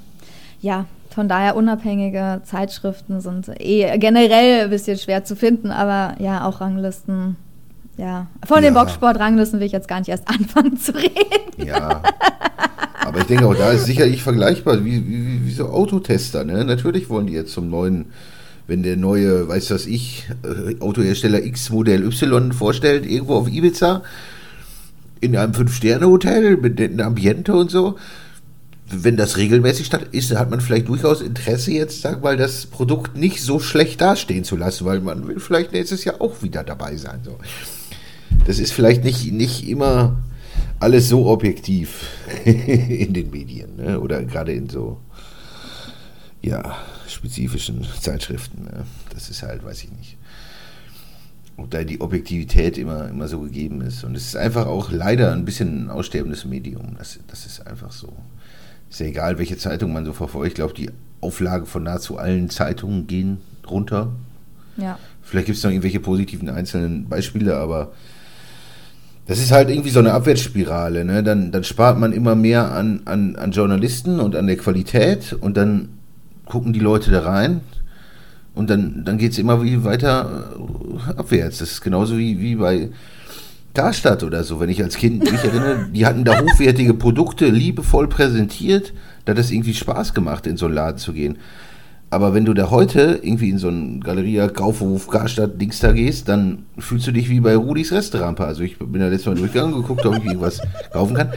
[0.61, 6.47] Ja, von daher unabhängige Zeitschriften sind eh generell ein bisschen schwer zu finden, aber ja,
[6.47, 7.37] auch Ranglisten.
[7.97, 8.81] Ja, von den ja.
[8.81, 11.67] Boxsport-Ranglisten will ich jetzt gar nicht erst anfangen zu reden.
[11.67, 12.01] Ja.
[13.05, 16.45] Aber ich denke auch, da ist sicherlich vergleichbar, wie, wie, wie so Autotester.
[16.45, 16.65] Ne?
[16.65, 18.07] Natürlich wollen die jetzt zum neuen
[18.67, 24.03] wenn der neue, weiß was ich, äh, Autohersteller X Modell Y vorstellt, irgendwo auf Ibiza,
[25.21, 27.97] in einem Fünf-Sterne-Hotel mit einem Ambiente und so,
[28.87, 33.17] wenn das regelmäßig statt ist, hat man vielleicht durchaus Interesse jetzt, sag mal, das Produkt
[33.17, 36.97] nicht so schlecht dastehen zu lassen, weil man will vielleicht nächstes Jahr auch wieder dabei
[36.97, 37.21] sein.
[37.23, 37.39] So.
[38.47, 40.23] Das ist vielleicht nicht, nicht immer
[40.81, 42.07] alles so objektiv
[42.45, 44.01] in den Medien ne?
[44.01, 45.01] oder gerade in so
[46.43, 46.77] ja,
[47.15, 48.67] spezifischen Zeitschriften.
[49.11, 50.17] Das ist halt, weiß ich nicht.
[51.57, 54.03] Ob da die Objektivität immer, immer so gegeben ist.
[54.05, 56.97] Und es ist einfach auch leider ein bisschen ein aussterbendes Medium.
[56.99, 58.13] Das, das ist einfach so.
[58.91, 60.49] Ist ja egal, welche Zeitung man so verfolgt.
[60.49, 64.13] Ich glaube, die Auflage von nahezu allen Zeitungen gehen runter.
[64.77, 64.99] Ja.
[65.23, 67.93] Vielleicht gibt es noch irgendwelche positiven einzelnen Beispiele, aber
[69.27, 71.05] das ist halt irgendwie so eine Abwärtsspirale.
[71.05, 71.23] Ne?
[71.23, 75.57] Dann, dann spart man immer mehr an, an, an Journalisten und an der Qualität und
[75.57, 75.89] dann
[76.47, 77.61] gucken die Leute da rein
[78.55, 81.59] und dann, dann geht es immer wie weiter äh, abwärts.
[81.59, 82.91] Das ist genauso wie, wie bei
[83.75, 88.09] Karstadt oder so, wenn ich als Kind mich erinnere, die hatten da hochwertige Produkte liebevoll
[88.09, 88.93] präsentiert,
[89.25, 91.39] da hat das irgendwie Spaß gemacht, in so einen Laden zu gehen.
[92.11, 96.29] Aber wenn du da heute irgendwie in so einen Galeria, Kaufhof, Karstadt, Dings da gehst,
[96.29, 98.39] dann fühlst du dich wie bei Rudis Restaurant.
[98.39, 100.61] Also ich bin da letztes Mal durchgegangen, geguckt, ob ich irgendwas
[100.93, 101.31] kaufen kann.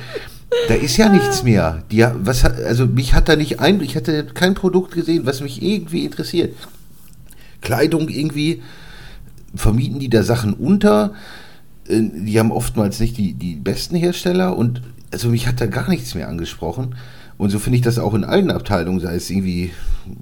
[0.68, 1.84] Da ist ja nichts mehr.
[1.92, 5.62] Die, was, also mich hat da nicht ein, ich hatte kein Produkt gesehen, was mich
[5.62, 6.56] irgendwie interessiert.
[7.62, 8.62] Kleidung irgendwie,
[9.56, 11.14] vermieten die da Sachen unter.
[11.88, 14.82] Äh, die haben oftmals nicht die, die besten Hersteller und
[15.12, 16.96] also mich hat da gar nichts mehr angesprochen.
[17.38, 19.72] Und so finde ich das auch in allen Abteilungen, sei es irgendwie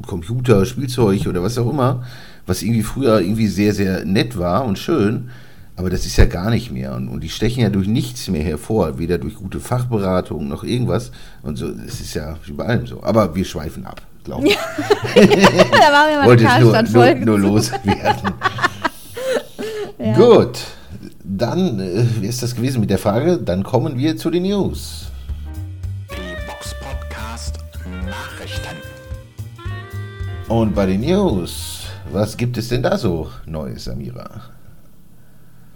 [0.06, 2.04] Computer, Spielzeug oder was auch immer,
[2.46, 5.30] was irgendwie früher irgendwie sehr, sehr nett war und schön,
[5.78, 6.96] aber das ist ja gar nicht mehr.
[6.96, 11.12] Und, und die stechen ja durch nichts mehr hervor, weder durch gute Fachberatung noch irgendwas.
[11.44, 13.04] Und so, das ist ja wie bei allem so.
[13.04, 14.56] Aber wir schweifen ab, glaube ich.
[15.16, 18.34] da machen wir mal Wollte ich nur, nur, nur loswerden.
[19.98, 20.14] Ja.
[20.14, 20.60] Gut,
[21.24, 23.38] dann äh, ist das gewesen mit der Frage.
[23.38, 25.08] Dann kommen wir zu den News.
[26.12, 27.60] Die Box Podcast
[28.06, 28.76] Nachrichten.
[30.50, 34.55] Und bei den News, was gibt es denn da so Neues, Samira?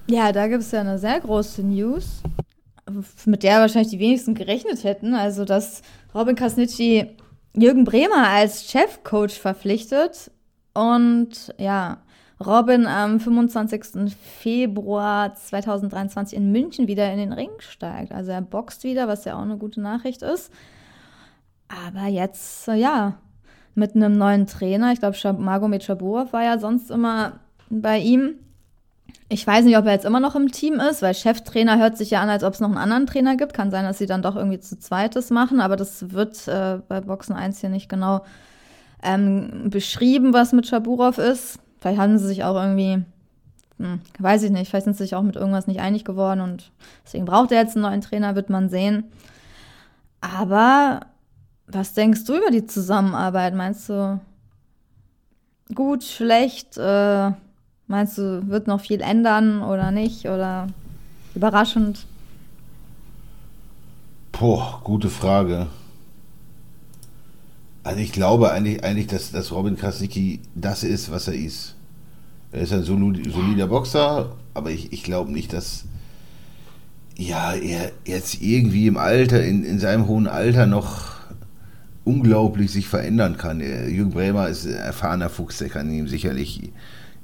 [0.09, 2.23] Ja, da gibt es ja eine sehr große News,
[3.25, 5.13] mit der wahrscheinlich die wenigsten gerechnet hätten.
[5.13, 5.83] Also, dass
[6.15, 7.15] Robin Krasnitschi
[7.53, 10.31] Jürgen Bremer als Chefcoach verpflichtet
[10.73, 11.99] und ja,
[12.43, 14.15] Robin am 25.
[14.39, 18.11] Februar 2023 in München wieder in den Ring steigt.
[18.11, 20.51] Also er boxt wieder, was ja auch eine gute Nachricht ist.
[21.67, 23.17] Aber jetzt, ja,
[23.75, 24.91] mit einem neuen Trainer.
[24.91, 27.33] Ich glaube, Magomed Shaburov war ja sonst immer
[27.69, 28.35] bei ihm.
[29.27, 32.11] Ich weiß nicht, ob er jetzt immer noch im Team ist, weil Cheftrainer hört sich
[32.11, 33.53] ja an, als ob es noch einen anderen Trainer gibt.
[33.53, 37.01] Kann sein, dass sie dann doch irgendwie zu zweites machen, aber das wird äh, bei
[37.01, 38.23] Boxen 1 hier nicht genau
[39.03, 41.59] ähm, beschrieben, was mit Shaburov ist.
[41.79, 43.03] Vielleicht haben sie sich auch irgendwie,
[43.77, 46.71] hm, weiß ich nicht, vielleicht sind sie sich auch mit irgendwas nicht einig geworden und
[47.05, 49.05] deswegen braucht er jetzt einen neuen Trainer, wird man sehen.
[50.21, 51.01] Aber
[51.67, 53.53] was denkst du über die Zusammenarbeit?
[53.53, 54.19] Meinst du
[55.73, 56.77] gut, schlecht?
[56.77, 57.31] Äh,
[57.89, 60.25] meinst du, wird noch viel ändern oder nicht?
[60.25, 60.67] Oder
[61.35, 62.05] überraschend?
[64.31, 65.67] Boah, gute Frage.
[67.83, 71.75] Also ich glaube eigentlich, eigentlich dass, dass Robin Krasnicki das ist, was er ist.
[72.51, 75.85] Er ist ein solid- solider Boxer, aber ich, ich glaube nicht, dass
[77.17, 81.17] ja, er jetzt irgendwie im Alter, in, in seinem hohen Alter noch
[82.05, 83.59] unglaublich sich verändern kann.
[83.59, 86.71] Jürgen Bremer ist ein erfahrener Fuchs, der kann ihm sicherlich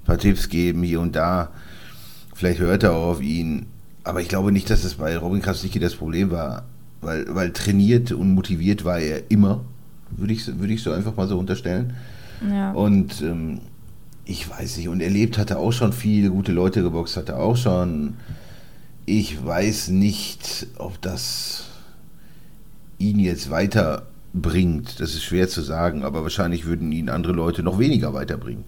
[0.06, 1.50] paar Tipps geben hier und da.
[2.34, 3.68] Vielleicht hört er auch auf ihn.
[4.04, 6.64] Aber ich glaube nicht, dass das bei Robin Krasnicki das Problem war,
[7.02, 9.62] weil, weil trainiert und motiviert war er immer,
[10.12, 11.94] würde ich, würde ich so einfach mal so unterstellen.
[12.50, 12.72] Ja.
[12.74, 13.62] Und ähm,
[14.26, 18.16] ich weiß nicht, und erlebt hatte auch schon viel, gute Leute geboxt hatte auch schon.
[19.06, 21.66] Ich weiß nicht, ob das
[22.98, 23.50] ihn jetzt
[24.36, 25.00] weiterbringt.
[25.00, 28.66] Das ist schwer zu sagen, aber wahrscheinlich würden ihn andere Leute noch weniger weiterbringen.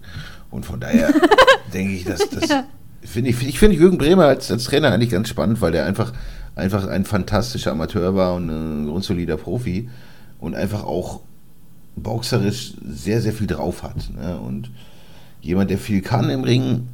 [0.50, 1.12] Und von daher
[1.74, 2.48] denke ich, dass das.
[3.02, 6.12] Finde ich, ich finde Jürgen Bremer als, als Trainer eigentlich ganz spannend, weil der einfach,
[6.56, 9.88] einfach ein fantastischer Amateur war und ein grundsolider Profi
[10.40, 11.20] und einfach auch
[11.94, 14.10] boxerisch sehr, sehr viel drauf hat.
[14.14, 14.38] Ne?
[14.38, 14.70] Und
[15.40, 16.88] jemand, der viel kann im Ring,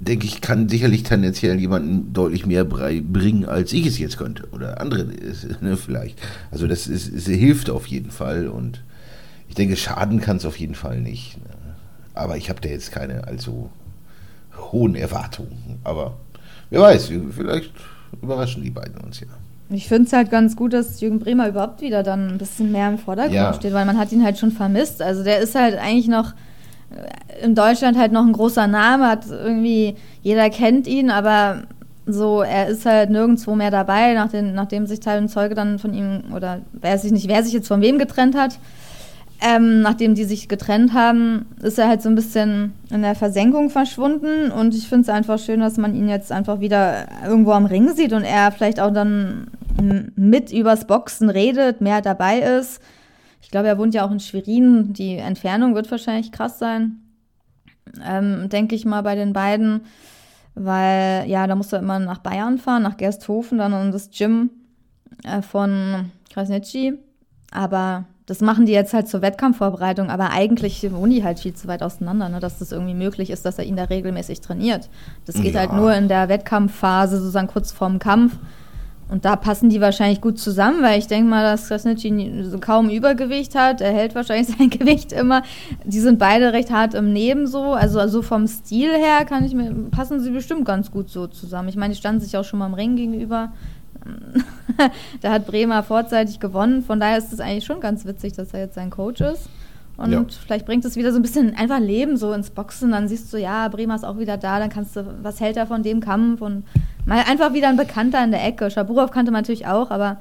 [0.00, 4.48] denke ich, kann sicherlich tendenziell jemanden deutlich mehr bringen, als ich es jetzt könnte.
[4.52, 5.06] Oder andere
[5.60, 6.18] ne, vielleicht.
[6.50, 8.82] Also das ist, es hilft auf jeden Fall und
[9.48, 11.36] ich denke, schaden kann es auf jeden Fall nicht.
[11.38, 11.44] Ne?
[12.14, 13.70] Aber ich habe da jetzt keine allzu
[14.72, 15.78] hohen Erwartungen.
[15.84, 16.16] Aber
[16.70, 17.72] wer weiß, vielleicht
[18.22, 19.26] überraschen die beiden uns ja.
[19.72, 22.88] Ich finde es halt ganz gut, dass Jürgen Bremer überhaupt wieder dann ein bisschen mehr
[22.88, 23.54] im Vordergrund Ja.
[23.54, 25.00] steht, weil man hat ihn halt schon vermisst.
[25.00, 26.32] Also der ist halt eigentlich noch
[27.42, 31.62] in Deutschland halt noch ein großer Name, hat irgendwie, jeder kennt ihn, aber
[32.06, 35.78] so, er ist halt nirgendwo mehr dabei, nach den, nachdem sich Teil und Zeuge dann
[35.78, 38.58] von ihm, oder weiß ich nicht, wer sich jetzt von wem getrennt hat.
[39.42, 43.70] Ähm, nachdem die sich getrennt haben, ist er halt so ein bisschen in der Versenkung
[43.70, 47.64] verschwunden und ich finde es einfach schön, dass man ihn jetzt einfach wieder irgendwo am
[47.64, 49.46] Ring sieht und er vielleicht auch dann
[50.14, 52.82] mit übers Boxen redet, mehr dabei ist.
[53.40, 54.92] Ich glaube, er wohnt ja auch in Schwerin.
[54.92, 56.98] Die Entfernung wird wahrscheinlich krass sein,
[58.04, 59.82] ähm, denke ich mal bei den beiden,
[60.54, 64.50] weil ja, da musst du immer nach Bayern fahren, nach Gersthofen, dann in das Gym
[65.24, 66.98] äh, von Krasnitschi.
[67.50, 71.66] Aber das machen die jetzt halt zur Wettkampfvorbereitung, aber eigentlich wohnen die halt viel zu
[71.66, 74.88] weit auseinander, ne, dass das irgendwie möglich ist, dass er ihn da regelmäßig trainiert.
[75.24, 75.60] Das geht Ja.
[75.60, 78.36] halt nur in der Wettkampfphase, sozusagen kurz vorm Kampf.
[79.10, 83.56] Und da passen die wahrscheinlich gut zusammen, weil ich denke mal, dass Krasnitschi kaum Übergewicht
[83.56, 83.80] hat.
[83.80, 85.42] Er hält wahrscheinlich sein Gewicht immer.
[85.84, 87.72] Die sind beide recht hart im Neben so.
[87.72, 91.68] Also, also vom Stil her kann ich mir, passen sie bestimmt ganz gut so zusammen.
[91.68, 93.52] Ich meine, die standen sich auch schon mal im Ring gegenüber.
[95.20, 96.82] da hat Bremer vorzeitig gewonnen.
[96.82, 99.48] Von daher ist es eigentlich schon ganz witzig, dass er jetzt sein Coach ist.
[100.00, 100.24] Und Ja.
[100.46, 102.90] vielleicht bringt es wieder so ein bisschen einfach Leben so ins Boxen.
[102.92, 104.58] Dann siehst du, ja, Bremer ist auch wieder da.
[104.58, 106.40] Dann kannst du, was hält er von dem Kampf?
[106.40, 106.64] Und
[107.04, 108.70] mal einfach wieder ein Bekannter in der Ecke.
[108.70, 110.16] Schaburow kannte man natürlich auch, aber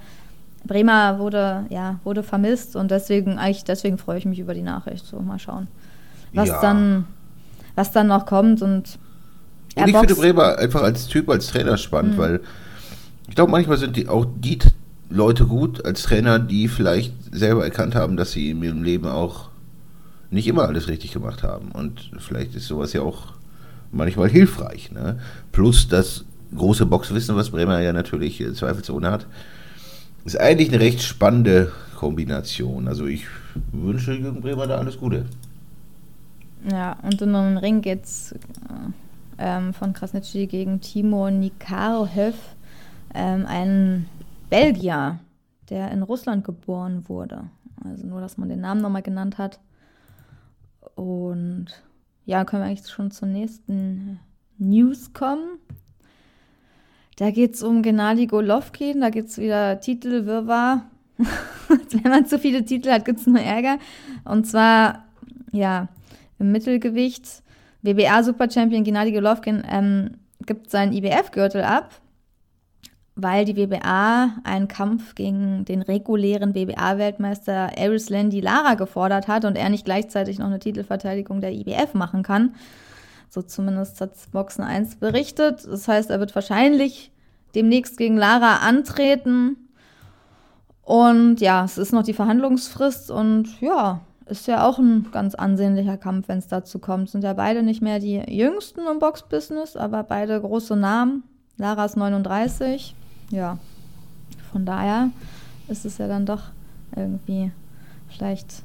[0.65, 2.75] Bremer wurde, ja, wurde vermisst.
[2.75, 5.05] Und deswegen, eigentlich, deswegen freue ich mich über die Nachricht.
[5.05, 5.67] So, mal schauen,
[6.33, 6.59] was Ja.
[6.61, 7.05] dann,
[7.75, 8.61] was dann noch kommt.
[8.61, 8.99] Und
[9.75, 12.17] er Und ich finde boxt- Bremer einfach als Typ, als Trainer spannend, Mhm.
[12.21, 12.39] weil
[13.29, 14.59] ich glaube, manchmal sind die, auch die
[15.09, 19.48] Leute gut als Trainer, die vielleicht selber erkannt haben, dass sie in ihrem Leben auch
[20.31, 21.71] nicht immer alles richtig gemacht haben.
[21.71, 23.33] Und vielleicht ist sowas ja auch
[23.91, 24.91] manchmal hilfreich.
[24.91, 25.19] Ne?
[25.51, 29.27] Plus das große Boxwissen, was Bremer ja natürlich äh, zweifelsohne hat,
[30.25, 32.87] ist eigentlich eine recht spannende Kombination.
[32.87, 33.25] Also ich
[33.71, 35.25] wünsche Jürgen Bremer da alles Gute.
[36.69, 38.37] Ja, und in einem Ring geht's äh,
[39.37, 42.35] ähm, von Krasnitschi gegen Timo Nikarhev,
[43.13, 44.05] ähm, ein
[44.49, 45.19] Belgier,
[45.69, 47.43] der in Russland geboren wurde.
[47.85, 49.59] Also nur, dass man den Namen nochmal genannt hat.
[50.99, 51.67] Und
[52.25, 54.19] ja, können wir eigentlich schon zur nächsten
[54.57, 55.59] News kommen.
[57.15, 60.83] Da geht es um Gennady Golovkin, da gibt es wieder Titelwirrwarr.
[61.67, 63.77] Wenn man zu viele Titel hat, gibt es nur Ärger.
[64.25, 65.05] Und zwar,
[65.53, 65.87] ja,
[66.37, 67.43] im Mittelgewicht.
[67.81, 71.91] WBA Super Champion Gennady Golovkin ähm, gibt seinen IBF-Gürtel ab,
[73.21, 79.57] weil die WBA einen Kampf gegen den regulären WBA-Weltmeister Aris Landy Lara gefordert hat und
[79.57, 82.55] er nicht gleichzeitig noch eine Titelverteidigung der IBF machen kann.
[83.29, 85.65] So zumindest hat Boxen 1 berichtet.
[85.65, 87.11] Das heißt, er wird wahrscheinlich
[87.55, 89.57] demnächst gegen Lara antreten.
[90.83, 95.97] Und ja, es ist noch die Verhandlungsfrist und ja, ist ja auch ein ganz ansehnlicher
[95.97, 97.09] Kampf, wenn es dazu kommt.
[97.09, 101.23] Sind ja beide nicht mehr die jüngsten im Boxbusiness, aber beide große Namen.
[101.57, 102.95] Lara ist 39.
[103.31, 103.57] Ja,
[104.51, 105.09] von daher
[105.67, 106.43] ist es ja dann doch
[106.95, 107.51] irgendwie
[108.09, 108.63] vielleicht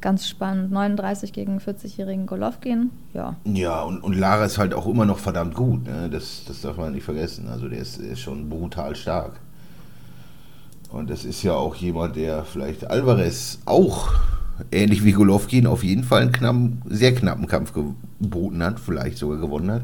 [0.00, 0.70] ganz spannend.
[0.70, 2.90] 39 gegen 40-jährigen Golovkin.
[3.14, 5.84] Ja, Ja, und, und Lara ist halt auch immer noch verdammt gut.
[5.86, 6.10] Ne?
[6.10, 7.48] Das, das darf man nicht vergessen.
[7.48, 9.40] Also der ist, ist schon brutal stark.
[10.90, 14.12] Und das ist ja auch jemand, der vielleicht Alvarez auch,
[14.70, 19.38] ähnlich wie Golovkin, auf jeden Fall einen knappen, sehr knappen Kampf geboten hat, vielleicht sogar
[19.38, 19.82] gewonnen hat.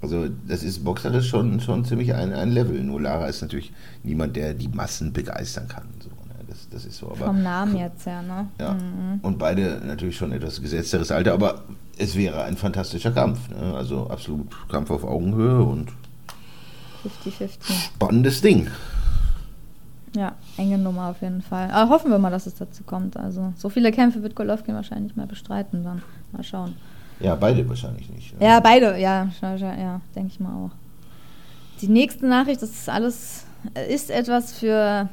[0.00, 2.82] Also das ist boxerisch schon, schon ziemlich ein, ein Level.
[2.82, 3.72] Nur Lara ist natürlich
[4.04, 5.88] niemand, der die Massen begeistern kann.
[6.00, 6.34] So, ne?
[6.46, 7.06] das, das ist so.
[7.06, 8.46] Aber vom Namen jetzt her, ne?
[8.60, 8.76] ja.
[9.22, 11.62] Und beide natürlich schon etwas gesetzteres Alter, aber
[11.96, 13.48] es wäre ein fantastischer Kampf.
[13.48, 13.74] Ne?
[13.74, 15.90] Also absolut Kampf auf Augenhöhe und
[17.24, 17.58] 50-50.
[17.94, 18.68] spannendes Ding.
[20.16, 21.70] Ja, enge Nummer auf jeden Fall.
[21.70, 23.16] Aber hoffen wir mal, dass es dazu kommt.
[23.16, 26.02] Also, so viele Kämpfe wird Golovkin wahrscheinlich mehr bestreiten dann.
[26.32, 26.76] Mal schauen.
[27.20, 28.38] Ja, beide wahrscheinlich nicht.
[28.38, 28.46] Ne?
[28.46, 30.70] Ja, beide, ja, ja, denke ich mal auch.
[31.80, 35.08] Die nächste Nachricht, das ist alles, äh, ist etwas für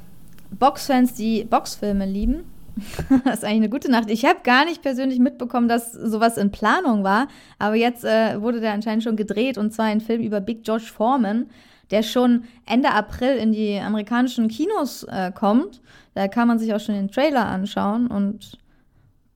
[0.52, 2.44] Boxfans, die Boxfilme lieben.
[3.26, 4.10] das ist eigentlich eine gute Nacht.
[4.10, 8.60] Ich habe gar nicht persönlich mitbekommen, dass sowas in Planung war, aber jetzt äh, wurde
[8.60, 11.50] der anscheinend schon gedreht und zwar ein Film über Big Josh Foreman,
[11.92, 15.82] der schon Ende April in die amerikanischen Kinos äh, kommt.
[16.16, 18.58] Da kann man sich auch schon den Trailer anschauen und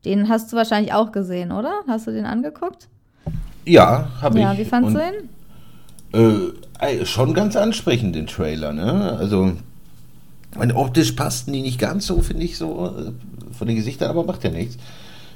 [0.05, 1.73] den hast du wahrscheinlich auch gesehen, oder?
[1.87, 2.87] Hast du den angeguckt?
[3.65, 4.59] Ja, habe Ja, ich.
[4.59, 6.53] wie fandst du ihn?
[6.81, 8.71] Äh, schon ganz ansprechend, den Trailer.
[8.73, 9.17] Ne?
[9.19, 9.51] Also,
[10.57, 14.23] meine, optisch passten die nicht ganz so, finde ich, so äh, von den Gesichtern, aber
[14.23, 14.77] macht ja nichts.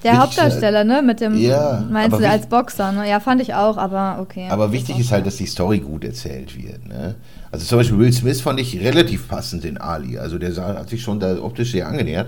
[0.04, 1.02] Der Wichtig Hauptdarsteller, ne?
[1.02, 3.10] Mit dem, Ja, meinst du, als Boxer, ne?
[3.10, 4.48] Ja, fand ich auch, aber okay.
[4.50, 6.86] Aber wichtig ist halt, dass die Story gut erzählt wird.
[6.88, 7.16] Ne?
[7.52, 10.18] Also zum Beispiel Will Smith fand ich relativ passend in Ali.
[10.18, 12.28] Also der sah, hat sich schon da optisch sehr angenähert.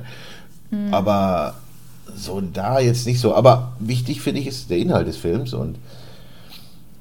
[0.71, 0.93] Mhm.
[0.93, 1.55] Aber
[2.15, 3.33] so da jetzt nicht so.
[3.33, 5.77] Aber wichtig finde ich ist der Inhalt des Films und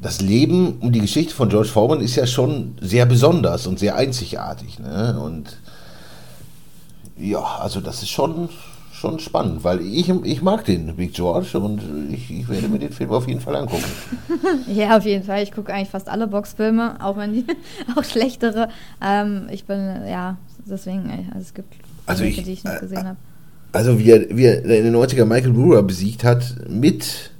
[0.01, 3.97] das Leben und die Geschichte von George Foreman ist ja schon sehr besonders und sehr
[3.97, 4.79] einzigartig.
[4.79, 5.19] Ne?
[5.19, 5.57] Und
[7.17, 8.49] ja, also das ist schon,
[8.93, 11.81] schon spannend, weil ich, ich mag den Big George und
[12.13, 13.85] ich, ich werde mir den Film auf jeden Fall angucken.
[14.67, 15.43] Ja, auf jeden Fall.
[15.43, 17.45] Ich gucke eigentlich fast alle Boxfilme, auch wenn die
[17.97, 18.69] auch schlechtere.
[19.03, 20.37] Ähm, ich bin, ja,
[20.67, 21.73] deswegen, also es gibt
[22.07, 23.17] Also welche, ich- die ich nicht gesehen habe.
[23.75, 27.31] Also wie er, wie er in den 90er Michael Brewer besiegt hat, mit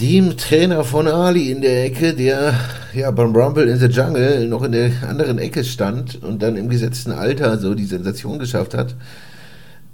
[0.00, 2.54] dem Trainer von Ali in der Ecke, der
[2.94, 6.68] ja beim Rumble in the Jungle noch in der anderen Ecke stand und dann im
[6.68, 8.96] gesetzten Alter so die Sensation geschafft hat.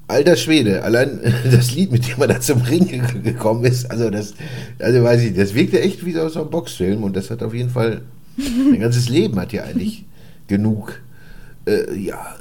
[0.09, 1.20] Alter Schwede, allein
[1.51, 4.35] das Lied, mit dem er da zum Ring ge- gekommen ist, also das,
[4.79, 7.53] also weiß ich, das wirkte echt wie so so ein Boxfilm und das hat auf
[7.55, 8.01] jeden Fall,
[8.39, 10.05] ein ganzes Leben hat ja eigentlich
[10.49, 11.01] genug,
[11.66, 12.37] äh, ja,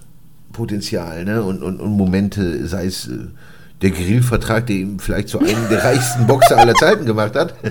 [0.54, 3.28] Potenzial, ne, und, und, und Momente, sei es äh,
[3.82, 7.54] der Grillvertrag, der ihm vielleicht zu einem der reichsten Boxer aller Zeiten gemacht hat.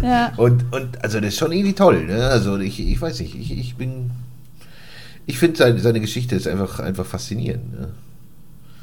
[0.00, 0.32] Ja.
[0.36, 2.28] Und, und also das ist schon irgendwie toll, ne?
[2.28, 4.12] Also ich, ich weiß nicht, ich, ich bin.
[5.26, 7.72] Ich finde seine, seine Geschichte ist einfach, einfach faszinierend.
[7.72, 7.88] Ne?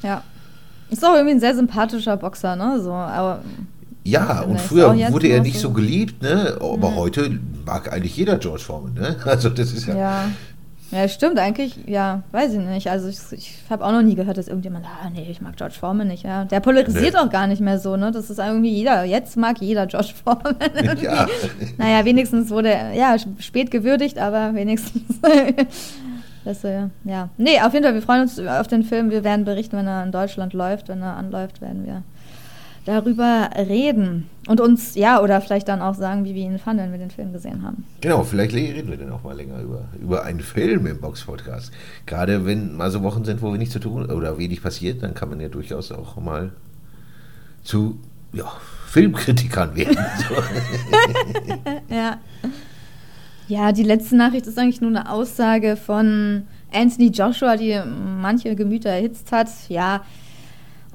[0.04, 0.24] Ja.
[0.90, 2.82] Ist auch irgendwie ein sehr sympathischer Boxer, ne?
[2.82, 3.44] So, aber
[4.04, 5.72] Ja, und früher wurde er nicht so.
[5.72, 6.58] geliebt, ne?
[6.60, 9.16] Aber heute mag eigentlich jeder George Foreman, ne?
[9.26, 9.96] Also das ist ja.
[9.96, 10.32] ja.
[10.92, 11.76] Ja, stimmt eigentlich.
[11.86, 12.90] Ja, weiß ich nicht.
[12.90, 15.76] Also ich, ich habe auch noch nie gehört, dass irgendjemand, ah nee, ich mag George
[15.80, 16.24] Foreman nicht.
[16.24, 17.20] Ja, der polarisiert Nee.
[17.20, 18.12] auch gar nicht mehr so, ne?
[18.12, 19.04] Das ist irgendwie jeder.
[19.04, 20.56] Jetzt mag jeder George Foreman.
[20.74, 21.06] irgendwie.
[21.06, 21.28] Ja.
[21.78, 25.20] Naja, wenigstens wurde er, ja, spät gewürdigt, aber wenigstens.
[26.46, 27.30] das, äh, ja.
[27.38, 29.12] Nee, auf jeden Fall, wir freuen uns auf den Film.
[29.12, 30.88] Wir werden berichten, wenn er in Deutschland läuft.
[30.90, 32.02] Wenn er anläuft, werden wir
[32.86, 34.30] darüber reden.
[34.48, 37.12] Und uns, ja, oder vielleicht dann auch sagen, wie wir ihn fanden, wenn wir den
[37.12, 37.86] Film gesehen haben.
[38.02, 41.72] Genau, vielleicht reden wir dann auch mal länger über, über einen Film im Box-Podcast.
[42.06, 45.14] Gerade wenn mal so Wochen sind, wo wir nichts zu tun oder wenig passiert, dann
[45.14, 46.52] kann man ja durchaus auch mal
[47.64, 48.00] zu
[48.34, 48.52] ja,
[48.88, 49.98] Filmkritikern werden.
[51.90, 52.20] Ja.
[53.50, 57.82] Ja, die letzte Nachricht ist eigentlich nur eine Aussage von Anthony Joshua, die
[58.22, 59.50] manche Gemüter erhitzt hat.
[59.70, 60.04] Ja,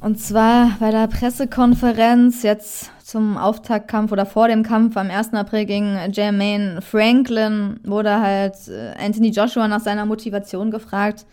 [0.05, 5.33] und zwar bei der Pressekonferenz jetzt zum Auftaktkampf oder vor dem Kampf am 1.
[5.33, 11.25] April gegen Jermaine Franklin wurde halt äh, Anthony Joshua nach seiner Motivation gefragt.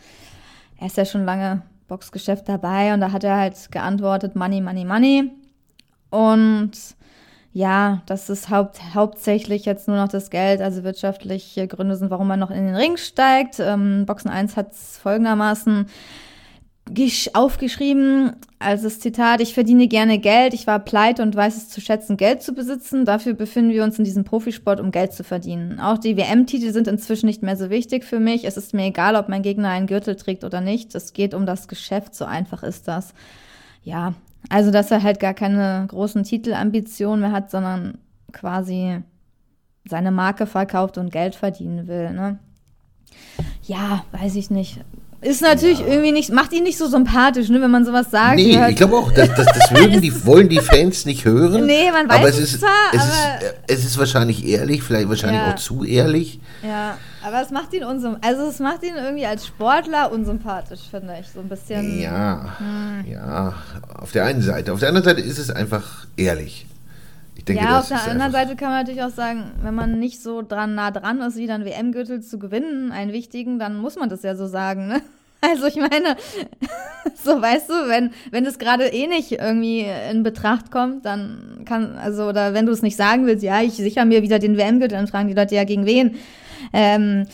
[0.79, 4.85] Er ist ja schon lange Boxgeschäft dabei und da hat er halt geantwortet, Money, Money,
[4.85, 5.31] Money.
[6.09, 6.71] Und
[7.51, 12.29] ja, das ist haupt, hauptsächlich jetzt nur noch das Geld, also wirtschaftliche Gründe sind, warum
[12.29, 13.59] man noch in den Ring steigt.
[13.59, 15.87] Ähm, Boxen 1 hat es folgendermaßen
[17.33, 21.81] aufgeschrieben, als das Zitat, ich verdiene gerne Geld, ich war pleite und weiß es zu
[21.81, 23.05] schätzen, Geld zu besitzen.
[23.05, 25.79] Dafür befinden wir uns in diesem Profisport, um Geld zu verdienen.
[25.79, 28.45] Auch die WM-Titel sind inzwischen nicht mehr so wichtig für mich.
[28.45, 30.93] Es ist mir egal, ob mein Gegner einen Gürtel trägt oder nicht.
[30.93, 33.13] Es geht um das Geschäft, so einfach ist das.
[33.83, 34.13] Ja,
[34.49, 37.99] also dass er halt gar keine großen Titelambitionen mehr hat, sondern
[38.31, 39.01] quasi
[39.85, 42.39] seine Marke verkauft und Geld verdienen will, ne?
[43.63, 44.79] Ja, weiß ich nicht.
[45.23, 48.37] Ist natürlich irgendwie nicht, macht ihn nicht so sympathisch, ne, wenn man sowas sagt.
[48.37, 51.67] nee, hört- ich glaube auch, das, das, das mögen die, wollen die Fans nicht hören.
[51.67, 54.47] Nee, man weiß aber es es ist, zwar, es aber- ist, äh, es ist wahrscheinlich
[54.47, 55.51] ehrlich, vielleicht wahrscheinlich Ja.
[55.51, 56.39] auch zu ehrlich.
[56.63, 58.27] Ja, aber es macht ihn unsympathisch.
[58.31, 61.27] Also es macht ihn irgendwie als Sportler unsympathisch, finde ich.
[61.29, 61.99] So ein bisschen.
[62.01, 63.05] Ja, Hm.
[63.11, 63.53] ja,
[63.99, 64.73] auf der einen Seite.
[64.73, 66.65] Auf der anderen Seite ist es einfach ehrlich.
[67.45, 70.21] Denke, ja, das auf der anderen Seite kann man natürlich auch sagen, wenn man nicht
[70.21, 74.09] so dran nah dran ist, wieder einen WM-Gürtel zu gewinnen, einen wichtigen, dann muss man
[74.09, 75.01] das ja so sagen, ne?
[75.43, 76.17] Also ich meine,
[77.15, 81.97] so weißt du, wenn, wenn es gerade eh nicht irgendwie in Betracht kommt, dann kann,
[81.97, 84.99] also, oder wenn du es nicht sagen willst, ja, ich sichere mir wieder den WM-Gürtel,
[84.99, 86.17] dann fragen die Leute ja gegen wen.
[86.73, 87.25] Ähm,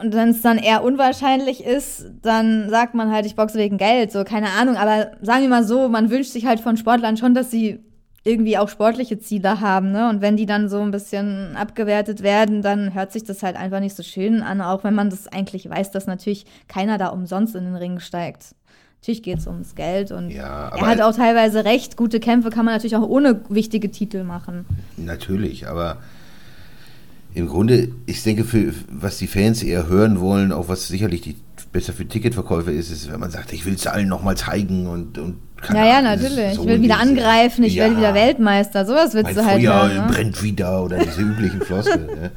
[0.00, 4.12] und wenn es dann eher unwahrscheinlich ist, dann sagt man halt, ich boxe wegen Geld,
[4.12, 4.76] so, keine Ahnung.
[4.76, 7.80] Aber sagen wir mal so, man wünscht sich halt von Sportlern schon, dass sie
[8.28, 10.08] irgendwie auch sportliche Ziele haben, ne?
[10.10, 13.80] Und wenn die dann so ein bisschen abgewertet werden, dann hört sich das halt einfach
[13.80, 17.56] nicht so schön an, auch wenn man das eigentlich weiß, dass natürlich keiner da umsonst
[17.56, 18.54] in den Ring steigt.
[19.00, 21.96] Natürlich geht es ums Geld und Ja, er hat auch teilweise recht.
[21.96, 24.66] Gute Kämpfe kann man natürlich auch ohne wichtige Titel machen.
[24.96, 25.98] Natürlich, aber
[27.34, 31.36] im Grunde, ich denke, für was die Fans eher hören wollen, auch was sicherlich die,
[31.72, 35.18] besser für Ticketverkäufer ist, ist, wenn man sagt, ich will es allen nochmal zeigen und,
[35.18, 36.54] und keine Ja, ja, natürlich.
[36.54, 38.86] so ich will wieder angreifen, ich Ja, werde wieder Weltmeister.
[38.86, 40.12] Sowas willst Mein du halt Feuer hören, ne?
[40.12, 42.06] brennt wieder oder diese üblichen Floskeln.
[42.06, 42.30] ne?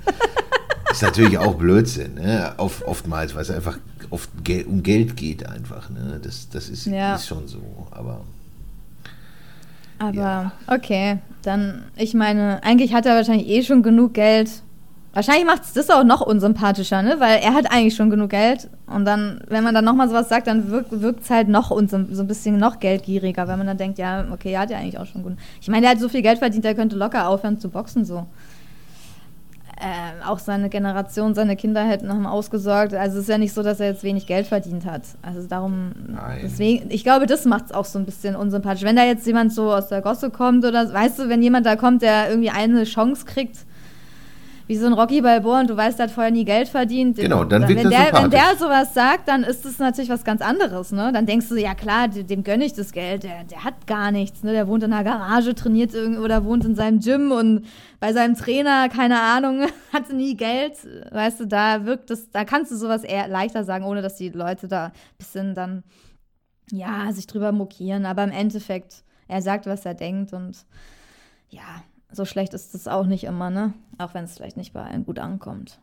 [0.91, 2.53] Ist natürlich auch Blödsinn, ne?
[2.57, 3.78] Auf, oftmals, weil es einfach
[4.09, 5.89] oft Gel um Geld geht einfach.
[5.89, 6.19] Ne?
[6.22, 7.15] Das, das ist, Ja.
[7.15, 8.22] ist schon so, aber
[9.99, 10.51] Aber Ja.
[10.67, 14.49] okay, dann, ich meine, eigentlich hat er wahrscheinlich eh schon genug Geld.
[15.14, 17.20] Wahrscheinlich macht es das auch noch unsympathischer, ne?
[17.20, 18.70] Weil er hat eigentlich schon genug Geld.
[18.88, 22.24] Und dann, wenn man dann nochmal sowas sagt, dann wirkt es halt noch unsym so
[22.24, 25.05] ein bisschen noch geldgieriger, weil man dann denkt, ja, okay, er hat ja eigentlich auch
[25.05, 25.34] schon gut.
[25.59, 28.26] Ich meine, er hat so viel Geld verdient, er könnte locker aufhören zu boxen so.
[29.82, 32.93] Äh, auch seine Generation, seine Kinder hätten haben ausgesorgt.
[32.93, 35.01] Also es ist ja nicht so, dass er jetzt wenig Geld verdient hat.
[35.24, 36.39] Also darum, Nein.
[36.43, 38.84] deswegen, ich glaube, das macht es auch so ein bisschen unsympathisch.
[38.84, 41.76] Wenn da jetzt jemand so aus der Gosse kommt oder, weißt du, wenn jemand da
[41.76, 43.66] kommt, der irgendwie eine Chance kriegt,
[44.72, 47.17] wie so ein Rocky Balboa und du weißt, der hat vorher nie Geld verdient.
[47.17, 50.24] Genau, dann wenn wirkt das der, wenn der sowas sagt, dann ist das natürlich was
[50.24, 51.11] ganz anderes, ne?
[51.11, 54.11] Dann denkst du, ja klar, dem, dem gönne ich das Geld, der, der hat gar
[54.11, 54.53] nichts, ne?
[54.53, 57.65] Der wohnt in einer Garage, trainiert irgendwo oder wohnt in seinem Gym und
[57.99, 60.76] bei seinem Trainer, keine Ahnung, hatte nie Geld.
[61.11, 64.30] Weißt du, da wirkt das, da kannst du sowas eher leichter sagen, ohne dass die
[64.30, 65.84] Leute da ein bisschen dann,
[66.72, 68.05] ja, sich drüber mokieren.
[68.05, 70.65] Aber im Endeffekt, er sagt, was er denkt und
[71.49, 73.74] ja, so schlecht ist es auch nicht immer, ne?
[73.97, 75.80] Auch wenn es vielleicht nicht bei allen gut ankommt.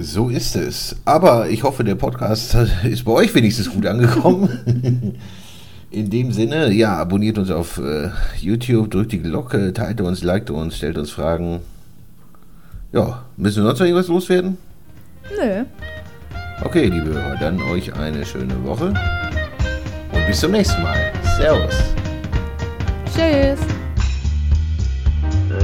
[0.00, 0.96] So ist es.
[1.04, 2.54] Aber ich hoffe, der Podcast
[2.84, 5.18] ist bei euch wenigstens gut angekommen.
[5.90, 8.10] In dem Sinne, ja, abonniert uns auf äh,
[8.40, 11.60] YouTube, drückt die Glocke, teilt uns, liked uns, stellt uns Fragen.
[12.92, 14.58] Ja, müssen wir sonst noch irgendwas loswerden?
[15.36, 15.64] Nö.
[16.64, 18.92] Okay, liebe Hörer, dann euch eine schöne Woche
[20.12, 21.12] und bis zum nächsten Mal.
[21.38, 21.74] Servus.
[23.14, 23.83] Tschüss.